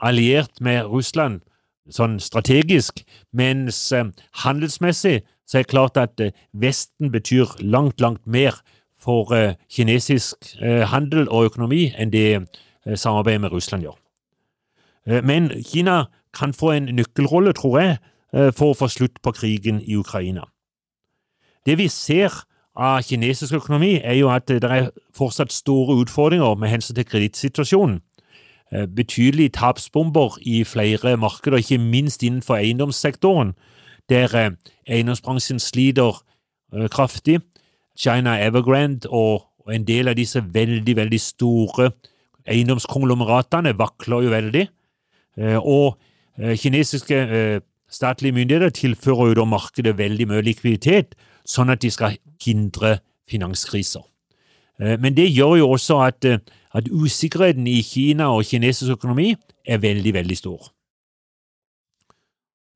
alliert 0.00 0.60
med 0.60 0.84
Russland 0.88 1.40
sånn 1.94 2.18
strategisk, 2.22 3.02
mens 3.32 3.78
eh, 3.92 4.10
handelsmessig 4.44 5.20
så 5.48 5.58
er 5.58 5.64
det 5.64 5.72
klart 5.72 5.98
at 6.00 6.22
eh, 6.22 6.34
Vesten 6.52 7.10
betyr 7.12 7.56
langt, 7.60 8.00
langt 8.00 8.22
mer 8.26 8.60
for 9.00 9.32
eh, 9.34 9.56
kinesisk 9.72 10.54
eh, 10.60 10.86
handel 10.90 11.28
og 11.28 11.50
økonomi 11.50 11.88
enn 11.98 12.12
det 12.14 12.26
eh, 12.36 12.44
samarbeidet 12.94 13.46
med 13.46 13.54
Russland 13.54 13.86
gjør. 13.86 13.98
Eh, 15.08 15.22
men 15.26 15.50
Kina 15.66 16.04
kan 16.36 16.54
få 16.54 16.76
en 16.76 16.92
nøkkelrolle, 16.94 17.54
tror 17.58 17.80
jeg, 17.80 17.98
eh, 18.34 18.52
for 18.54 18.72
å 18.72 18.78
få 18.78 18.90
slutt 18.92 19.18
på 19.22 19.34
krigen 19.34 19.82
i 19.82 19.98
Ukraina. 19.98 20.46
Det 21.66 21.76
vi 21.80 21.90
ser 21.92 22.44
av 22.80 23.02
kinesisk 23.04 23.58
økonomi, 23.58 23.98
er 23.98 24.14
jo 24.16 24.30
at 24.32 24.46
det 24.48 24.64
er 24.64 24.92
fortsatt 25.16 25.52
store 25.52 25.98
utfordringer 26.00 26.54
med 26.56 26.70
hensyn 26.70 26.96
til 26.96 27.04
kredittsituasjonen. 27.04 27.98
Eh, 28.72 28.86
betydelige 28.86 29.48
tapsbomber 29.58 30.38
i 30.42 30.64
flere 30.64 31.16
markeder, 31.16 31.56
ikke 31.58 31.78
minst 31.78 32.22
innenfor 32.22 32.56
eiendomssektoren, 32.56 33.54
der 34.08 34.54
eiendomsbransjen 34.86 35.58
sliter 35.58 36.22
kraftig. 36.90 37.40
China 37.98 38.38
Evergrande 38.46 39.08
og 39.10 39.50
en 39.70 39.84
del 39.86 40.08
av 40.08 40.16
disse 40.18 40.42
veldig, 40.54 40.96
veldig 40.96 41.20
store 41.20 41.90
eiendomskonglomeratene 42.50 43.74
vakler 43.78 44.26
jo 44.26 44.32
veldig. 44.32 44.66
Eh, 45.38 45.58
og 45.58 45.98
eh, 46.38 46.56
kinesiske 46.58 47.16
eh, 47.16 47.60
statlige 47.90 48.36
myndigheter 48.36 48.74
tilfører 48.74 49.32
jo 49.32 49.40
da 49.40 49.46
markedet 49.48 49.96
veldig 49.98 50.28
mye 50.30 50.46
likviditet, 50.46 51.16
sånn 51.46 51.72
at 51.72 51.82
de 51.82 51.90
skal 51.92 52.18
hindre 52.42 52.98
finanskriser. 53.30 54.04
Men 54.80 55.12
det 55.12 55.26
gjør 55.28 55.58
jo 55.60 55.70
også 55.74 55.98
at, 56.06 56.24
at 56.72 56.86
usikkerheten 56.88 57.66
i 57.68 57.82
Kina 57.84 58.30
og 58.32 58.46
kinesisk 58.48 58.94
økonomi 58.96 59.34
er 59.68 59.82
veldig, 59.82 60.14
veldig 60.14 60.36
stor. 60.38 60.70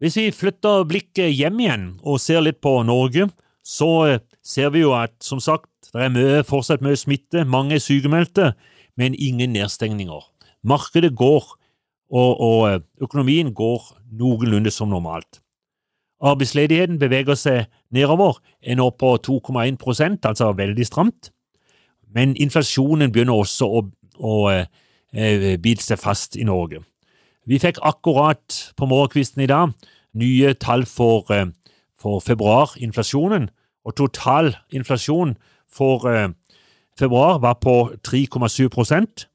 Hvis 0.02 0.18
vi 0.20 0.26
flytter 0.37 0.84
blikket 0.84 1.32
hjem 1.32 1.62
igjen 1.64 1.84
og 2.02 2.20
ser 2.20 2.42
litt 2.44 2.61
på 2.61 2.75
Norge, 2.84 3.30
så 3.64 4.18
ser 4.44 4.75
vi 4.75 4.82
jo 4.82 4.92
at 4.92 5.14
som 5.25 5.40
sagt, 5.40 5.70
det 5.94 6.02
er 6.04 6.12
mye, 6.12 6.42
fortsatt 6.44 6.84
mye 6.84 6.99
smitte, 6.99 7.46
mange 7.49 7.78
er 7.78 7.82
sykemeldte, 7.82 8.52
men 9.00 9.16
ingen 9.16 9.54
nedstengninger. 9.56 10.26
Markedet 10.64 11.14
går 11.16 11.46
og, 12.14 12.40
og 12.40 12.58
eh, 12.68 12.80
økonomien 13.02 13.52
går 13.54 13.87
noenlunde 14.12 14.70
som 14.70 14.92
normalt. 14.92 15.40
Arbeidsledigheten 16.25 16.99
beveger 17.00 17.37
seg 17.37 17.70
nedover, 17.92 18.38
er 18.62 18.78
nå 18.78 18.90
på 19.00 19.16
2,1% 19.25 20.28
altså 20.28 20.52
veldig 20.56 20.87
stramt. 20.87 21.30
Men 22.14 22.37
inflasjonen 22.37 23.12
begynner 23.12 23.42
også 23.42 23.66
å, 23.66 23.83
å 24.23 24.35
eh, 24.52 24.66
eh, 25.12 25.56
bite 25.61 25.83
seg 25.83 25.99
fast 25.99 26.38
i 26.38 26.47
Norge. 26.47 26.85
Vi 27.44 27.59
fikk 27.61 27.80
akkurat 27.85 28.61
på 28.78 28.88
morgenkvisten 28.88 29.44
i 29.44 29.50
dag 29.50 29.75
nye 30.14 30.54
tall 30.54 30.87
for, 30.87 31.26
eh, 31.35 31.50
for 31.99 32.23
februar-inflasjonen, 32.25 33.50
og 33.85 33.97
total 33.99 34.54
inflasjon 34.73 35.35
for 35.68 36.06
februar 36.97 37.38
var 37.42 37.59
på 37.61 37.92
3,7% 38.00 39.26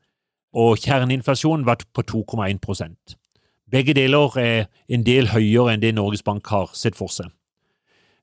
og 0.58 0.78
kjerneinflasjonen 0.82 1.68
var 1.68 1.84
på 1.94 2.02
2,1% 2.02 3.20
Begge 3.70 3.94
deler 3.94 4.38
er 4.42 4.66
en 4.90 5.04
del 5.06 5.30
høyere 5.30 5.76
enn 5.76 5.84
det 5.84 5.94
Norges 5.94 6.24
Bank 6.26 6.48
har 6.50 6.72
sett 6.74 6.98
for 6.98 7.14
seg. 7.14 7.30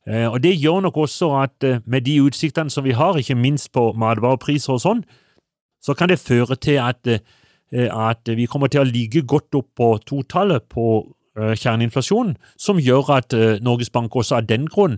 Eh, 0.06 0.32
og 0.32 0.42
Det 0.42 0.60
gjør 0.60 0.80
nok 0.80 0.96
også 0.96 1.30
at 1.42 1.64
eh, 1.64 1.80
med 1.86 2.00
de 2.00 2.22
utsiktene 2.22 2.70
som 2.70 2.84
vi 2.84 2.90
har, 2.90 3.16
ikke 3.16 3.34
minst 3.34 3.72
på 3.72 3.92
matvarepriser 3.92 4.72
og 4.72 4.80
sånn, 4.80 5.02
så 5.82 5.94
kan 5.94 6.08
det 6.08 6.22
føre 6.22 6.56
til 6.56 6.78
at, 6.78 7.06
eh, 7.06 7.90
at 7.90 8.22
vi 8.26 8.46
kommer 8.46 8.70
til 8.70 8.84
å 8.84 8.90
ligge 8.90 9.26
godt 9.26 9.54
opp 9.54 9.68
på 9.76 9.98
totallet 10.06 10.68
på 10.70 11.12
kjerneinflasjonen, 11.36 12.36
som 12.56 12.78
gjør 12.80 13.10
at 13.12 13.34
Norges 13.60 13.90
Bank 13.92 14.14
også 14.16 14.38
av 14.38 14.46
den 14.48 14.64
grunn 14.72 14.94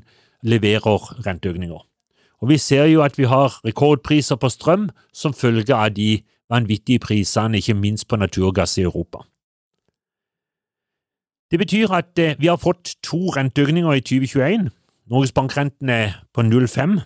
leverer 0.46 1.08
renteøkninger. 1.26 1.80
Og 2.40 2.48
Vi 2.48 2.58
ser 2.58 2.84
jo 2.86 3.02
at 3.02 3.18
vi 3.18 3.24
har 3.24 3.58
rekordpriser 3.66 4.36
på 4.36 4.46
strøm 4.46 4.90
som 5.12 5.34
følge 5.34 5.74
av 5.74 5.90
de 5.96 6.22
vanvittige 6.48 7.00
prisene, 7.02 7.58
ikke 7.58 7.74
minst 7.74 8.06
på 8.06 8.16
naturgass 8.16 8.78
i 8.78 8.82
Europa. 8.82 9.26
Det 11.50 11.58
betyr 11.58 11.90
at 11.90 12.38
vi 12.38 12.46
har 12.46 12.56
fått 12.56 12.94
to 13.02 13.34
renteøkninger 13.34 13.92
i 13.92 14.00
2021. 14.00 14.70
Norges 15.10 15.32
bankrenten 15.32 15.88
er 15.88 16.18
på 16.34 16.42
0,5, 16.44 16.98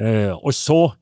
eh, 0.00 0.32
og 0.32 0.54
så 0.54 0.92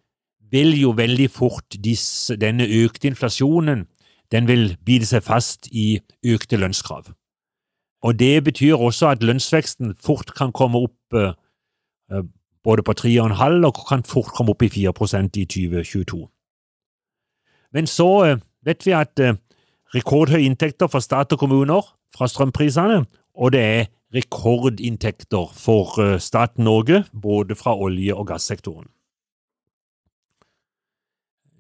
vil 0.51 0.75
jo 0.81 0.91
veldig 0.97 1.31
fort 1.31 1.77
disse, 1.85 2.37
denne 2.37 2.67
økte 2.67 3.11
inflasjonen 3.11 3.87
den 4.31 4.47
vil 4.47 4.77
bite 4.87 5.07
seg 5.07 5.25
fast 5.27 5.69
i 5.73 6.01
økte 6.27 6.57
lønnskrav. 6.57 7.11
Og 8.03 8.19
Det 8.19 8.45
betyr 8.45 8.75
også 8.75 9.09
at 9.09 9.23
lønnsveksten 9.23 9.95
fort 10.01 10.35
kan 10.35 10.53
komme 10.53 10.79
opp 10.79 11.15
eh, 11.15 12.23
både 12.65 12.83
på 12.83 12.93
3,5 12.93 13.67
og 13.67 13.87
kan 13.89 14.03
fort 14.03 14.33
komme 14.37 14.51
opp 14.51 14.63
i 14.63 14.69
4% 14.69 15.37
i 15.37 15.45
2022. 15.45 16.29
Men 17.73 17.87
så 17.87 18.25
eh, 18.25 18.39
vet 18.65 18.87
vi 18.87 18.93
at 18.97 19.21
eh, 19.21 19.35
rekordhøye 19.95 20.47
inntekter 20.47 20.87
for 20.87 21.01
stat 21.01 21.33
og 21.33 21.39
kommuner 21.39 21.83
fra 22.17 22.29
strømprisene, 22.29 23.05
og 23.35 23.53
det 23.53 23.61
er 23.61 23.85
rekordinntekter 24.15 25.53
for 25.55 26.01
eh, 26.03 26.19
staten 26.19 26.65
Norge, 26.65 27.05
både 27.13 27.57
fra 27.59 27.77
olje- 27.77 28.17
og 28.17 28.27
gassektoren. 28.33 28.89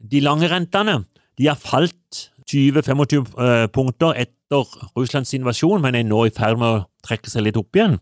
De 0.00 0.20
lange 0.24 0.48
rentene 0.48 1.04
de 1.38 1.46
har 1.46 1.58
falt 1.60 2.30
20-25 2.50 3.68
punkter 3.72 4.16
etter 4.18 4.70
Russlands 4.96 5.32
invasjon, 5.36 5.80
men 5.80 5.94
er 5.94 6.06
nå 6.08 6.24
i 6.26 6.32
ferd 6.34 6.58
med 6.58 6.68
å 6.68 6.86
trekke 7.06 7.30
seg 7.30 7.46
litt 7.46 7.58
opp 7.60 7.76
igjen. 7.76 7.98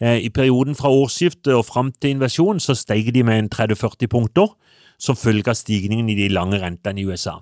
I 0.00 0.30
perioden 0.34 0.76
fra 0.78 0.92
årsskiftet 0.92 1.52
og 1.54 1.66
fram 1.66 1.90
til 1.92 2.14
invasjonen 2.14 2.62
så 2.62 2.76
steg 2.78 3.10
de 3.14 3.24
med 3.26 3.50
30-40 3.54 4.10
punkter, 4.12 4.52
som 4.98 5.18
følge 5.18 5.50
av 5.50 5.58
stigningen 5.58 6.08
i 6.12 6.16
de 6.18 6.28
lange 6.32 6.60
rentene 6.62 7.02
i 7.02 7.08
USA. 7.08 7.40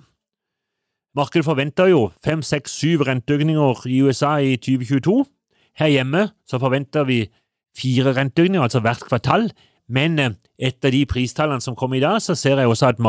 Markedet 1.13 1.45
forventer 1.45 1.91
jo 1.91 2.07
fem, 2.25 2.41
seks, 2.41 2.73
syv 2.81 3.05
renteøkninger 3.05 3.85
i 3.85 3.99
USA 4.01 4.37
i 4.41 4.55
2022. 4.57 5.19
Her 5.79 5.89
hjemme 5.89 6.27
så 6.49 6.59
forventer 6.61 7.07
vi 7.09 7.25
fire 7.77 8.13
renteøkninger, 8.15 8.61
altså 8.61 8.79
hvert 8.79 9.05
kvartal, 9.07 9.51
men 9.89 10.19
eh, 10.19 10.35
etter 10.59 10.93
de 10.93 11.05
pristallene 11.09 11.61
som 11.61 11.75
kom 11.75 11.93
i 11.93 12.01
dag, 12.03 12.21
så 12.21 12.35
ser 12.35 12.59
jeg 12.61 12.69
også 12.69 12.91
at 12.93 12.99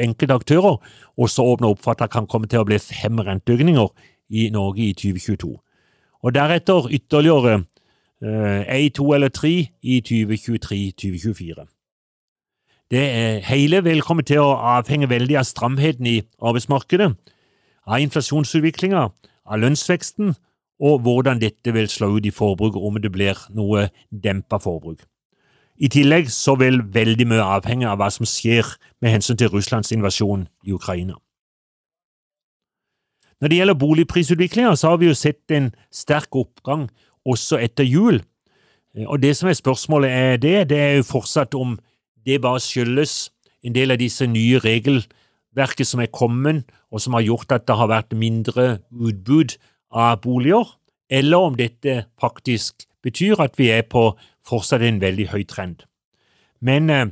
enkelte 0.00 0.34
aktører 0.34 0.78
også 1.20 1.44
åpner 1.46 1.70
opp 1.70 1.82
for 1.82 1.92
at 1.94 2.00
det 2.02 2.10
kan 2.10 2.26
komme 2.26 2.48
til 2.50 2.62
å 2.62 2.66
bli 2.66 2.78
fem 2.82 3.20
renteøkninger 3.22 3.92
i 4.30 4.48
Norge 4.50 4.88
i 4.88 4.94
2022. 4.96 5.52
Og 6.20 6.34
deretter 6.34 6.88
ytterligere 6.90 7.60
én, 8.20 8.90
to 8.92 9.12
eller 9.14 9.28
tre 9.28 9.52
i 9.82 10.00
2023-2024. 10.04 11.64
Det 12.90 13.04
hele 13.46 13.84
vil 13.86 14.02
komme 14.02 14.22
til 14.26 14.42
å 14.42 14.58
avhenge 14.74 15.08
veldig 15.08 15.38
av 15.38 15.46
stramheten 15.46 16.06
i 16.10 16.18
arbeidsmarkedet, 16.42 17.12
av 17.86 18.02
inflasjonsutviklinga, 18.02 19.04
av 19.46 19.62
lønnsveksten 19.62 20.34
og 20.80 21.00
hvordan 21.04 21.40
dette 21.40 21.72
vil 21.76 21.88
slå 21.88 22.14
ut 22.16 22.26
i 22.26 22.32
forbruket, 22.32 22.80
om 22.80 22.96
det 23.00 23.12
blir 23.12 23.38
noe 23.54 23.88
dempa 24.10 24.58
forbruk. 24.58 25.04
I 25.80 25.88
tillegg 25.88 26.28
så 26.32 26.56
vil 26.60 26.82
veldig 26.92 27.26
mye 27.28 27.44
avhenge 27.56 27.88
av 27.88 28.00
hva 28.00 28.10
som 28.12 28.28
skjer 28.28 28.66
med 29.00 29.14
hensyn 29.14 29.38
til 29.40 29.52
Russlands 29.52 29.92
invasjon 29.92 30.46
i 30.68 30.72
Ukraina. 30.76 31.16
Når 33.40 33.48
det 33.48 33.56
gjelder 33.56 33.78
boligprisutviklinga, 33.80 34.74
så 34.76 34.92
har 34.92 34.98
vi 35.00 35.08
jo 35.08 35.16
sett 35.16 35.52
en 35.56 35.70
sterk 35.92 36.36
oppgang 36.36 36.90
også 37.24 37.56
etter 37.64 37.88
jul. 37.88 38.20
Og 39.06 39.22
det 39.22 39.32
som 39.38 39.48
er 39.48 39.56
spørsmålet 39.56 40.10
er 40.10 40.36
det, 40.36 40.68
det 40.68 40.78
er 40.78 40.92
jo 40.98 41.08
fortsatt 41.08 41.56
om 41.56 41.78
det 42.26 42.42
bare 42.44 42.60
skyldes 42.60 43.30
en 43.64 43.72
del 43.76 43.94
av 43.94 44.00
disse 44.00 44.26
nye 44.28 44.60
regelverket 44.60 45.88
som 45.88 46.02
er 46.04 46.12
kommet, 46.12 46.66
og 46.92 47.00
som 47.00 47.16
har 47.16 47.24
gjort 47.24 47.52
at 47.56 47.68
det 47.68 47.76
har 47.76 47.88
vært 47.88 48.12
mindre 48.12 48.80
utbud 48.90 49.56
av 49.90 50.20
boliger, 50.22 50.76
eller 51.10 51.50
om 51.50 51.56
dette 51.58 52.04
faktisk 52.20 52.86
betyr 53.02 53.40
at 53.42 53.58
vi 53.58 53.70
er 53.74 53.82
på 53.82 54.12
fortsatt 54.46 54.84
en 54.86 55.00
veldig 55.02 55.30
høy 55.32 55.42
trend. 55.48 55.84
Men 56.60 56.90
eh, 56.90 57.06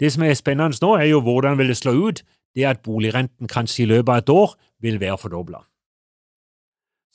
det 0.00 0.12
som 0.12 0.24
er 0.26 0.34
spennende 0.36 0.78
nå, 0.82 0.96
er 0.96 1.10
jo 1.10 1.22
hvordan 1.24 1.58
vil 1.58 1.72
det 1.72 1.78
slå 1.80 1.94
ut 2.08 2.24
det 2.56 2.64
at 2.64 2.82
boligrenten 2.84 3.48
kanskje 3.48 3.84
i 3.84 3.88
løpet 3.92 4.12
av 4.12 4.22
et 4.22 4.32
år 4.32 4.54
vil 4.80 5.00
være 5.00 5.18
fordobla. 5.20 5.62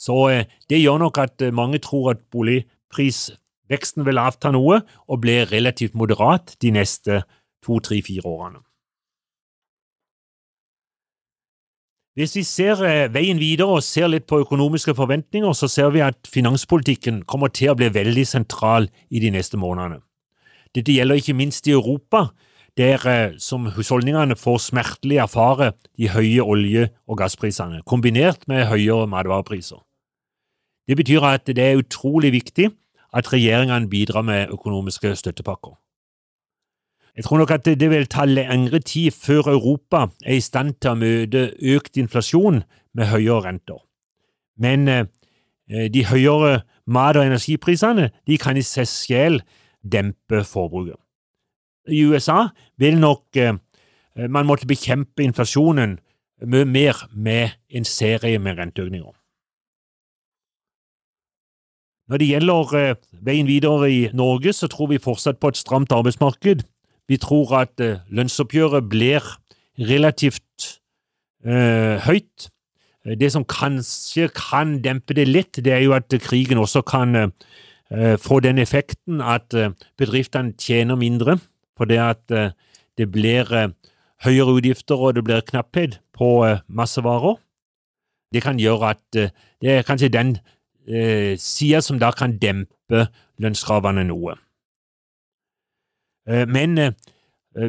Så 0.02 0.18
eh, 0.30 0.50
det 0.70 0.82
gjør 0.82 1.02
nok 1.06 1.22
at 1.22 1.42
eh, 1.42 1.54
mange 1.54 1.82
tror 1.84 2.14
at 2.14 2.24
boligprisveksten 2.34 4.06
vil 4.06 4.22
avta 4.22 4.54
noe 4.54 4.82
og 5.08 5.22
bli 5.22 5.42
relativt 5.50 5.98
moderat 5.98 6.56
de 6.62 6.74
neste 6.78 7.24
to, 7.66 7.80
tre, 7.80 8.02
fire 8.06 8.26
årene. 8.26 8.62
Hvis 12.20 12.34
vi 12.36 12.42
ser 12.44 12.82
eh, 12.84 13.08
veien 13.08 13.40
videre 13.40 13.78
og 13.78 13.86
ser 13.88 14.10
litt 14.12 14.26
på 14.28 14.42
økonomiske 14.44 14.98
forventninger, 14.98 15.54
så 15.56 15.70
ser 15.72 15.94
vi 15.96 16.02
at 16.04 16.28
finanspolitikken 16.28 17.22
kommer 17.24 17.52
til 17.56 17.72
å 17.72 17.76
bli 17.80 17.88
veldig 17.88 18.26
sentral 18.28 18.90
i 19.08 19.22
de 19.24 19.32
neste 19.32 19.60
månedene. 19.60 20.02
Dette 20.76 20.92
gjelder 20.92 21.22
ikke 21.22 21.38
minst 21.40 21.68
i 21.68 21.76
Europa, 21.76 22.30
der 22.80 23.08
eh, 23.08 23.38
som 23.40 23.70
husholdningene 23.78 24.36
får 24.36 24.60
smertelig 24.68 25.22
erfare 25.24 25.72
de 25.96 26.12
høye 26.12 26.44
olje- 26.44 26.90
og 27.08 27.22
gassprisene, 27.24 27.80
kombinert 27.88 28.44
med 28.52 28.68
høyere 28.68 29.08
matvarepriser. 29.08 29.80
Det 30.88 30.98
betyr 31.00 31.24
at 31.24 31.48
det 31.48 31.64
er 31.64 31.80
utrolig 31.80 32.34
viktig 32.36 32.74
at 33.16 33.32
regjeringene 33.32 33.88
bidrar 33.88 34.28
med 34.28 34.52
økonomiske 34.52 35.16
støttepakker. 35.16 35.78
Jeg 37.16 37.24
tror 37.24 37.38
nok 37.38 37.52
at 37.52 37.66
det 37.66 37.90
vil 37.92 38.08
ta 38.08 38.26
lengre 38.26 38.80
tid 38.80 39.12
før 39.12 39.52
Europa 39.52 40.08
er 40.26 40.38
i 40.40 40.44
stand 40.44 40.78
til 40.80 40.94
å 40.94 41.00
møte 41.00 41.42
økt 41.74 42.00
inflasjon 42.00 42.62
med 42.96 43.10
høyere 43.12 43.44
renter. 43.50 43.82
Men 44.58 44.88
eh, 44.88 45.06
de 45.92 46.06
høyere 46.08 46.62
mat- 46.88 47.20
og 47.20 47.26
energiprisene 47.26 48.10
de 48.28 48.38
kan 48.38 48.58
i 48.58 48.64
seg 48.64 48.88
selv 48.88 49.42
dempe 49.84 50.44
forbruket. 50.48 51.00
I 51.92 52.06
USA 52.06 52.48
vil 52.80 53.00
nok 53.00 53.38
eh, 53.38 53.58
man 54.30 54.48
måtte 54.48 54.68
bekjempe 54.68 55.24
inflasjonen 55.24 56.00
mye 56.42 56.66
mer 56.66 57.08
med 57.14 57.58
en 57.70 57.86
serie 57.86 58.40
med 58.40 58.58
renteøkninger. 58.58 59.14
Når 62.12 62.18
det 62.18 62.28
gjelder 62.28 62.76
eh, 62.76 62.96
veien 63.24 63.48
videre 63.48 63.92
i 63.92 64.02
Norge, 64.14 64.54
så 64.54 64.68
tror 64.68 64.92
vi 64.92 65.00
fortsatt 65.00 65.40
på 65.40 65.52
et 65.52 65.60
stramt 65.60 65.92
arbeidsmarked 65.92 66.64
vi 67.12 67.20
tror 67.20 67.52
at 67.60 67.82
uh, 67.84 68.00
lønnsoppgjøret 68.08 68.88
blir 68.90 69.26
relativt 69.80 70.68
uh, 71.44 72.00
høyt. 72.06 72.48
Eh, 73.06 73.18
det 73.20 73.32
som 73.34 73.44
kanskje 73.44 74.30
kan 74.38 74.78
dempe 74.84 75.18
det 75.18 75.28
litt, 75.28 75.60
det 75.60 75.74
er 75.76 75.84
jo 75.84 75.96
at 75.98 76.14
krigen 76.24 76.62
også 76.62 76.86
kan 76.88 77.16
uh, 77.18 78.16
få 78.22 78.40
den 78.40 78.62
effekten 78.64 79.20
at 79.20 79.52
bedriftene 80.00 80.56
tjener 80.56 80.96
mindre, 80.96 81.36
fordi 81.76 81.98
at 82.00 82.24
det 82.30 83.08
blir 83.12 83.50
høyere 84.24 84.54
utgifter 84.56 84.96
og 84.96 85.18
det 85.18 85.26
blir 85.28 85.44
knapphet 85.44 85.98
på 86.16 86.30
masse 86.72 87.04
varer. 87.04 87.36
Det 88.32 88.46
kan 88.46 88.62
gjøre 88.62 88.94
at 88.94 89.04
det 89.12 89.74
er 89.74 89.84
kanskje 89.84 90.08
den 90.14 90.38
eh, 90.88 91.36
sida 91.40 91.82
som 91.82 92.00
da 92.00 92.12
kan 92.16 92.38
dempe 92.40 93.08
lønnskravene 93.42 94.06
noe. 94.08 94.38
Eh, 96.30 96.48
men 96.48 96.78
eh, 96.78 96.94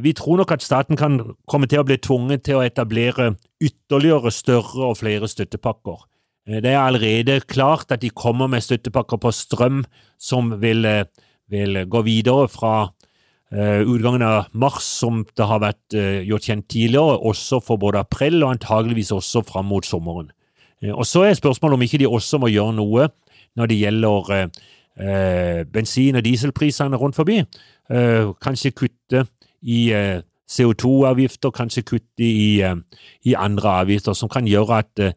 vi 0.03 0.13
tror 0.17 0.41
nok 0.41 0.55
at 0.55 0.65
staten 0.65 0.99
kan 0.99 1.21
komme 1.51 1.69
til 1.71 1.83
å 1.83 1.87
bli 1.89 1.99
tvunget 2.03 2.45
til 2.49 2.61
å 2.61 2.65
etablere 2.67 3.35
ytterligere 3.63 4.33
større 4.35 4.91
og 4.91 4.99
flere 5.01 5.31
støttepakker. 5.31 6.05
Eh, 6.49 6.61
det 6.65 6.75
er 6.75 6.83
allerede 6.83 7.41
klart 7.49 7.93
at 7.95 8.03
de 8.05 8.11
kommer 8.11 8.51
med 8.51 8.65
støttepakker 8.65 9.21
på 9.23 9.33
strøm 9.35 9.85
som 10.21 10.57
vil, 10.63 10.87
vil 11.51 11.85
gå 11.87 12.05
videre 12.07 12.51
fra 12.53 12.91
utgangen 13.53 14.23
av 14.25 14.47
mars, 14.57 14.87
som 15.03 15.27
det 15.37 15.45
har 15.45 15.59
vært 15.61 15.93
gjort 16.25 16.47
kjent 16.47 16.65
tidligere, 16.73 17.19
også 17.21 17.59
for 17.61 17.77
både 17.77 18.01
april 18.01 18.39
og 18.39 18.55
antageligvis 18.55 19.11
også 19.13 19.43
fram 19.45 19.67
mot 19.69 19.85
sommeren. 19.85 20.31
Og 20.97 21.05
Så 21.05 21.27
er 21.27 21.37
spørsmålet 21.37 21.77
om 21.77 21.85
ikke 21.85 22.01
de 22.01 22.09
også 22.09 22.41
må 22.41 22.49
gjøre 22.49 22.73
noe 22.79 23.11
når 23.53 23.69
det 23.69 23.77
gjelder 23.83 24.49
bensin- 24.97 26.17
og 26.17 26.25
dieselprisene 26.25 26.97
rundt 26.97 27.17
forbi. 27.17 27.43
Eh, 27.91 28.33
kanskje 28.41 28.71
kutte 28.71 29.27
i 29.63 29.91
eh, 29.93 30.23
CO2-avgifter, 30.51 31.51
kanskje 31.51 31.83
kutte 31.83 32.25
i, 32.25 32.61
eh, 32.61 32.77
i, 33.25 33.35
andre 33.35 33.69
avgifter, 33.69 34.13
som 34.13 34.29
kan 34.29 34.47
gjøre 34.47 34.79
at, 34.79 35.15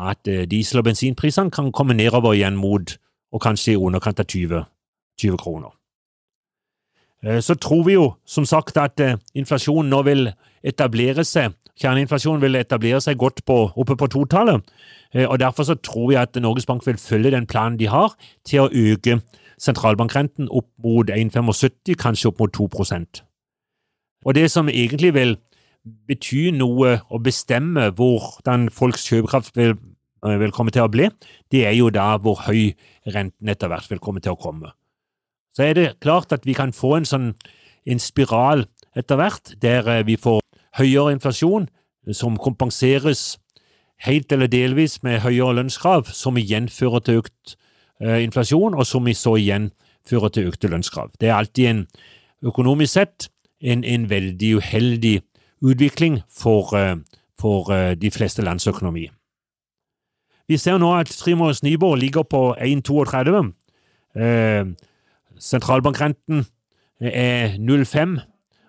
at 0.00 0.50
diesel- 0.50 0.78
og 0.78 0.84
bensinprisene 0.84 1.50
kan 1.50 1.72
komme 1.72 1.94
nedover 1.94 2.32
igjen 2.32 2.56
mot 2.56 2.96
og 3.32 3.40
kanskje 3.42 3.72
i 3.72 3.76
underkant 3.76 4.20
av 4.20 4.26
20, 4.26 4.64
20 5.20 5.36
kroner. 5.36 5.70
Så 7.40 7.54
tror 7.54 7.84
vi 7.84 7.92
jo 7.92 8.14
som 8.26 8.44
sagt 8.44 8.76
at 8.76 9.00
inflasjonen 9.34 9.90
nå 9.90 10.02
vil 10.04 10.26
etablere 10.62 11.24
seg 11.24 11.54
Kjerneinflasjonen 11.74 12.42
vil 12.42 12.60
etablere 12.60 13.00
seg 13.02 13.18
godt 13.18 13.42
på, 13.48 13.56
oppe 13.74 13.96
på 13.98 14.06
totallet, 14.12 14.62
og 15.14 15.38
derfor 15.40 15.62
så 15.62 15.74
tror 15.74 16.08
vi 16.10 16.18
at 16.18 16.36
Norges 16.42 16.66
Bank 16.66 16.86
vil 16.86 16.98
følge 16.98 17.30
den 17.30 17.46
planen 17.46 17.78
de 17.78 17.86
har 17.86 18.16
til 18.46 18.64
å 18.64 18.70
øke 18.70 19.20
sentralbankrenten 19.62 20.48
opp 20.50 20.66
mot 20.82 21.10
1,75, 21.10 21.94
kanskje 21.94 22.32
opp 22.32 22.40
mot 22.42 22.56
2% 22.56 23.22
Og 24.24 24.34
det 24.34 24.50
som 24.50 24.68
egentlig 24.68 25.14
vil 25.14 25.36
bety 26.08 26.50
noe 26.56 26.98
og 27.12 27.22
bestemme 27.22 27.90
hvordan 27.92 28.70
folks 28.72 29.04
kjøpekraft 29.06 29.56
vil, 29.56 29.76
eh, 30.24 30.38
vil 30.40 30.52
komme 30.52 30.72
til 30.72 30.82
å 30.82 30.90
bli, 30.90 31.10
det 31.52 31.66
er 31.66 31.76
jo 31.76 31.90
da 31.90 32.16
hvor 32.18 32.40
høy 32.48 32.72
renten 33.06 33.48
etter 33.48 33.68
hvert 33.68 33.90
vil 33.90 34.00
komme 34.00 34.20
til 34.20 34.32
å 34.32 34.40
komme. 34.40 34.72
Så 35.54 35.62
er 35.62 35.74
det 35.74 36.00
klart 36.00 36.32
at 36.32 36.46
vi 36.46 36.54
kan 36.54 36.72
få 36.72 36.96
en 36.96 37.04
sånn 37.04 37.34
en 37.86 38.00
spiral 38.00 38.64
etter 38.96 39.16
hvert, 39.20 39.54
der 39.60 39.86
eh, 39.88 40.06
vi 40.06 40.16
får 40.16 40.40
høyere 40.78 41.12
inflasjon, 41.12 41.68
som 42.12 42.36
kompenseres 42.36 43.38
helt 44.04 44.32
eller 44.32 44.50
delvis 44.50 45.02
med 45.02 45.22
høyere 45.24 45.58
lønnskrav, 45.60 46.10
som 46.12 46.36
igjen 46.40 46.68
fører 46.68 47.04
til 47.04 47.22
økt 47.22 47.56
Eh, 48.00 48.24
inflasjon, 48.24 48.74
og 48.74 48.86
som 48.86 49.06
vi 49.06 49.14
så 49.14 49.36
igjen 49.38 49.70
fører 50.08 50.28
til 50.28 50.48
økte 50.50 50.68
lønnskrav. 50.68 51.12
Det 51.20 51.28
er 51.28 51.34
alltid 51.34 51.66
en, 51.70 51.86
økonomisk 52.42 52.92
sett, 52.92 53.28
en, 53.62 53.84
en 53.84 54.10
veldig 54.10 54.56
uheldig 54.56 55.20
utvikling 55.62 56.18
for, 56.28 56.74
eh, 56.76 56.96
for 57.40 57.70
eh, 57.72 57.94
de 57.94 58.10
fleste 58.10 58.42
lands 58.42 58.66
økonomi. 58.66 59.08
Vi 60.48 60.56
ser 60.56 60.78
nå 60.78 60.90
at 60.98 61.06
tremåneders 61.06 61.62
Nyborg 61.62 61.98
ligger 61.98 62.22
på 62.22 62.56
1,32. 62.60 63.54
Eh, 64.18 64.66
sentralbankrenten 65.38 66.44
er 67.00 67.56
0,5, 67.56 68.18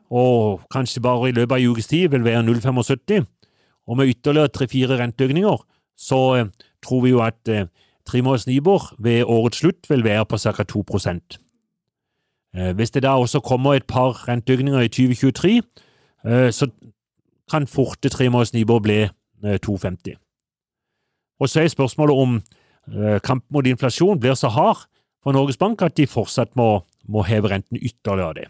og 0.10 0.62
kanskje 0.72 1.02
bare 1.02 1.30
i 1.30 1.32
løpet 1.32 1.56
av 1.56 1.60
en 1.60 1.74
ukes 1.74 1.88
tid 1.88 2.08
vil 2.14 2.24
være 2.24 2.46
0,75. 2.46 3.26
Og 3.88 3.98
med 3.98 4.10
ytterligere 4.10 4.48
tre-fire 4.48 5.00
renteøkninger 5.00 5.66
så 5.98 6.22
eh, 6.36 6.46
tror 6.84 7.02
vi 7.06 7.10
jo 7.10 7.22
at 7.24 7.48
eh, 7.48 7.68
Tremåneders 8.06 8.48
Nibor 8.48 8.94
ved 9.00 9.24
årets 9.24 9.58
slutt 9.58 9.90
vil 9.90 10.04
være 10.04 10.26
på 10.26 10.38
ca. 10.38 10.64
2 10.64 10.84
eh, 12.56 12.76
Hvis 12.76 12.92
det 12.92 13.04
da 13.04 13.10
også 13.10 13.40
kommer 13.40 13.74
et 13.74 13.88
par 13.88 14.28
renteøkninger 14.28 14.80
i 14.80 14.88
2023, 14.88 15.62
eh, 16.26 16.52
så 16.52 16.68
kan 17.52 17.68
forte 17.68 18.10
tremåneders 18.10 18.54
Nibor 18.54 18.80
bli 18.80 19.08
2,50. 19.44 20.12
Eh, 20.12 20.16
Og 21.40 21.50
så 21.50 21.62
er 21.62 21.68
spørsmålet 21.68 22.16
om 22.16 22.42
kampen 23.24 23.50
mot 23.50 23.68
inflasjon 23.68 24.20
blir 24.20 24.34
så 24.34 24.48
hard 24.48 24.86
for 25.24 25.32
Norges 25.32 25.58
Bank 25.58 25.82
at 25.82 25.98
de 25.98 26.08
fortsatt 26.08 26.56
må, 26.56 26.86
må 27.08 27.22
heve 27.22 27.50
renten 27.50 27.78
ytterligere. 27.78 28.34
det. 28.34 28.48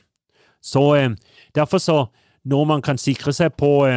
Så 0.62 1.16
Derfor 1.56 1.78
så 1.78 2.06
når 2.44 2.66
man 2.66 2.82
kan 2.82 2.98
sikre 2.98 3.34
seg 3.34 3.54
på 3.58 3.88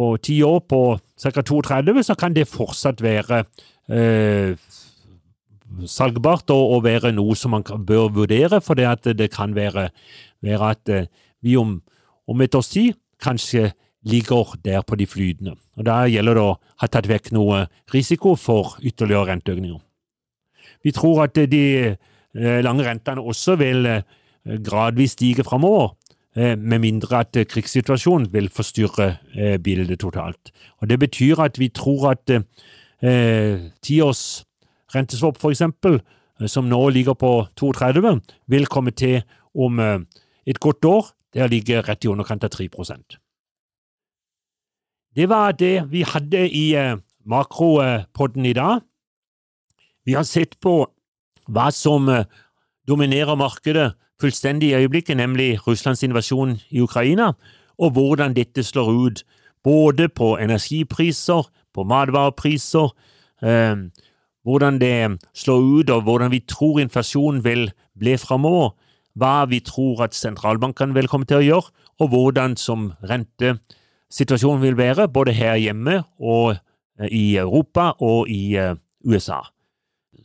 på 0.00 0.14
ti 0.24 0.40
år 0.46 0.62
på 0.64 0.82
ca. 1.20 1.42
32, 1.44 2.06
så 2.08 2.16
kan 2.16 2.32
det 2.36 2.48
fortsatt 2.48 3.02
være 3.04 3.42
eh, 3.92 4.56
salgbart 5.86 6.50
og, 6.54 6.76
og, 6.76 6.84
være 6.86 7.12
noe 7.12 7.36
som 7.36 7.54
man 7.56 7.64
bør 7.64 8.08
vurdere, 8.14 8.62
for 8.64 8.78
det, 8.78 9.16
det 9.18 9.30
kan 9.34 9.54
være, 9.56 9.90
være 10.44 10.70
at 10.76 10.92
eh, 10.94 11.10
vi 11.44 11.56
om, 11.60 11.78
om, 12.28 12.40
et 12.40 12.56
års 12.56 12.72
tid 12.72 12.96
kanskje 13.20 13.70
ligger 14.08 14.56
der 14.64 14.80
på 14.82 14.96
de 14.96 15.06
flytende. 15.06 15.58
Og 15.76 15.84
Da 15.84 16.06
gjelder 16.08 16.38
det 16.38 16.46
å 16.46 16.56
ha 16.80 16.88
tatt 16.88 17.08
vekk 17.08 17.32
noe 17.36 17.66
risiko 17.92 18.34
for 18.40 18.78
ytterligere 18.80 19.34
renteøkninger. 19.34 19.80
Vi 20.84 20.92
tror 20.96 21.26
at 21.26 21.36
de 21.36 21.64
eh, 21.92 22.60
lange 22.64 22.86
rentene 22.86 23.20
også 23.20 23.58
vil 23.60 23.84
eh, 23.86 24.06
gradvis 24.64 25.18
stige 25.18 25.44
framover, 25.44 25.92
med 26.36 26.78
mindre 26.78 27.24
at 27.24 27.34
krigssituasjonen 27.50 28.28
vil 28.32 28.46
forstyrre 28.54 29.16
bildet 29.64 29.98
totalt. 30.00 30.52
Og 30.78 30.88
Det 30.88 30.98
betyr 30.98 31.40
at 31.42 31.58
vi 31.58 31.68
tror 31.68 32.12
at 32.12 32.30
tiårs 33.82 34.44
renteswap, 34.94 35.38
for 35.38 35.50
eksempel, 35.50 36.00
som 36.46 36.68
nå 36.70 36.88
ligger 36.88 37.14
på 37.14 37.46
32, 37.56 38.20
vil 38.46 38.66
komme 38.66 38.90
til 38.90 39.22
om 39.54 39.80
et 39.80 40.60
godt 40.60 40.84
år 40.84 41.10
der 41.34 41.50
ligger 41.50 41.82
rett 41.88 42.04
i 42.04 42.08
underkant 42.08 42.44
av 42.44 42.50
3 42.50 42.68
Det 45.16 45.28
var 45.28 45.52
det 45.52 45.90
vi 45.90 46.02
hadde 46.02 46.48
i 46.48 46.94
makropodden 47.26 48.46
i 48.46 48.52
dag. 48.52 48.80
Vi 50.04 50.14
har 50.16 50.24
sett 50.24 50.56
på 50.60 50.86
hva 51.50 51.70
som 51.74 52.08
eh, 52.08 52.26
dominerer 52.88 53.38
markedet 53.38 53.92
fullstendig 54.20 54.74
øyeblikket, 54.74 55.16
nemlig 55.16 55.66
Russlands 55.66 56.02
invasjon 56.02 56.58
i 56.70 56.80
Ukraina, 56.80 57.32
og 57.78 57.90
hvordan 57.90 58.36
dette 58.36 58.62
slår 58.62 58.90
ut 58.90 59.24
både 59.64 60.08
på 60.08 60.36
energipriser, 60.36 61.48
på 61.74 61.82
matvarepriser, 61.82 62.94
eh, 63.42 63.76
hvordan 64.44 64.80
det 64.80 65.20
slår 65.34 65.60
ut, 65.60 65.90
og 65.90 66.02
hvordan 66.02 66.30
vi 66.30 66.40
tror 66.48 66.78
inflasjonen 66.80 67.44
vil 67.44 67.70
bli 67.98 68.16
framover, 68.16 68.70
hva 69.14 69.44
vi 69.48 69.60
tror 69.60 70.04
at 70.04 70.14
sentralbankene 70.14 70.94
vil 70.94 71.08
komme 71.08 71.28
til 71.28 71.40
å 71.40 71.44
gjøre, 71.44 71.70
og 72.00 72.12
hvordan 72.12 72.56
som 72.56 72.92
rentesituasjonen 73.04 74.62
vil 74.62 74.78
være, 74.78 75.08
både 75.08 75.34
her 75.36 75.58
hjemme 75.60 76.02
og 76.18 76.56
eh, 76.56 77.08
i 77.10 77.36
Europa 77.36 77.92
og 78.00 78.28
i 78.30 78.56
eh, 78.56 78.76
USA. 79.04 79.42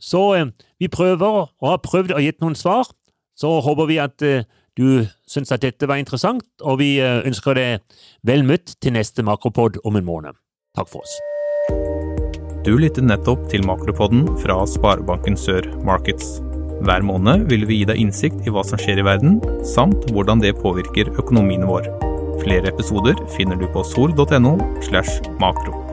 Så 0.00 0.22
eh, 0.34 0.46
vi 0.80 0.88
prøver, 0.88 1.50
og 1.60 1.68
har 1.68 1.82
prøvd 1.84 2.16
å 2.16 2.22
gi 2.22 2.32
noen 2.40 2.56
svar. 2.58 2.88
Så 3.36 3.58
håper 3.60 3.88
vi 3.90 4.00
at 4.00 4.24
eh, 4.24 4.48
du 4.76 5.06
syns 5.28 5.52
at 5.52 5.64
dette 5.64 5.88
var 5.88 6.00
interessant, 6.00 6.46
og 6.64 6.80
vi 6.80 6.96
eh, 7.00 7.22
ønsker 7.28 7.56
deg 7.56 7.96
vel 8.26 8.44
møtt 8.48 8.76
til 8.80 8.96
neste 8.96 9.24
Makropod 9.24 9.80
om 9.84 9.96
en 10.00 10.08
måned. 10.08 10.36
Takk 10.76 10.90
for 10.92 11.04
oss. 11.04 11.16
Du 12.66 12.74
lyttet 12.80 13.06
nettopp 13.06 13.46
til 13.52 13.64
Makropodden 13.68 14.26
fra 14.42 14.58
Sparebanken 14.68 15.38
Sør 15.38 15.68
Markets. 15.86 16.40
Hver 16.84 17.04
måned 17.06 17.46
vil 17.52 17.64
vi 17.68 17.80
gi 17.80 17.88
deg 17.88 18.00
innsikt 18.02 18.44
i 18.44 18.52
hva 18.52 18.64
som 18.66 18.80
skjer 18.80 19.00
i 19.00 19.06
verden, 19.06 19.38
samt 19.64 20.10
hvordan 20.12 20.42
det 20.42 20.56
påvirker 20.60 21.14
økonomien 21.14 21.64
vår. 21.68 21.88
Flere 22.42 22.72
episoder 22.72 23.16
finner 23.36 23.56
du 23.60 23.68
på 23.72 23.84
sol.no 23.86 24.56
slash 24.84 25.22
makro. 25.40 25.85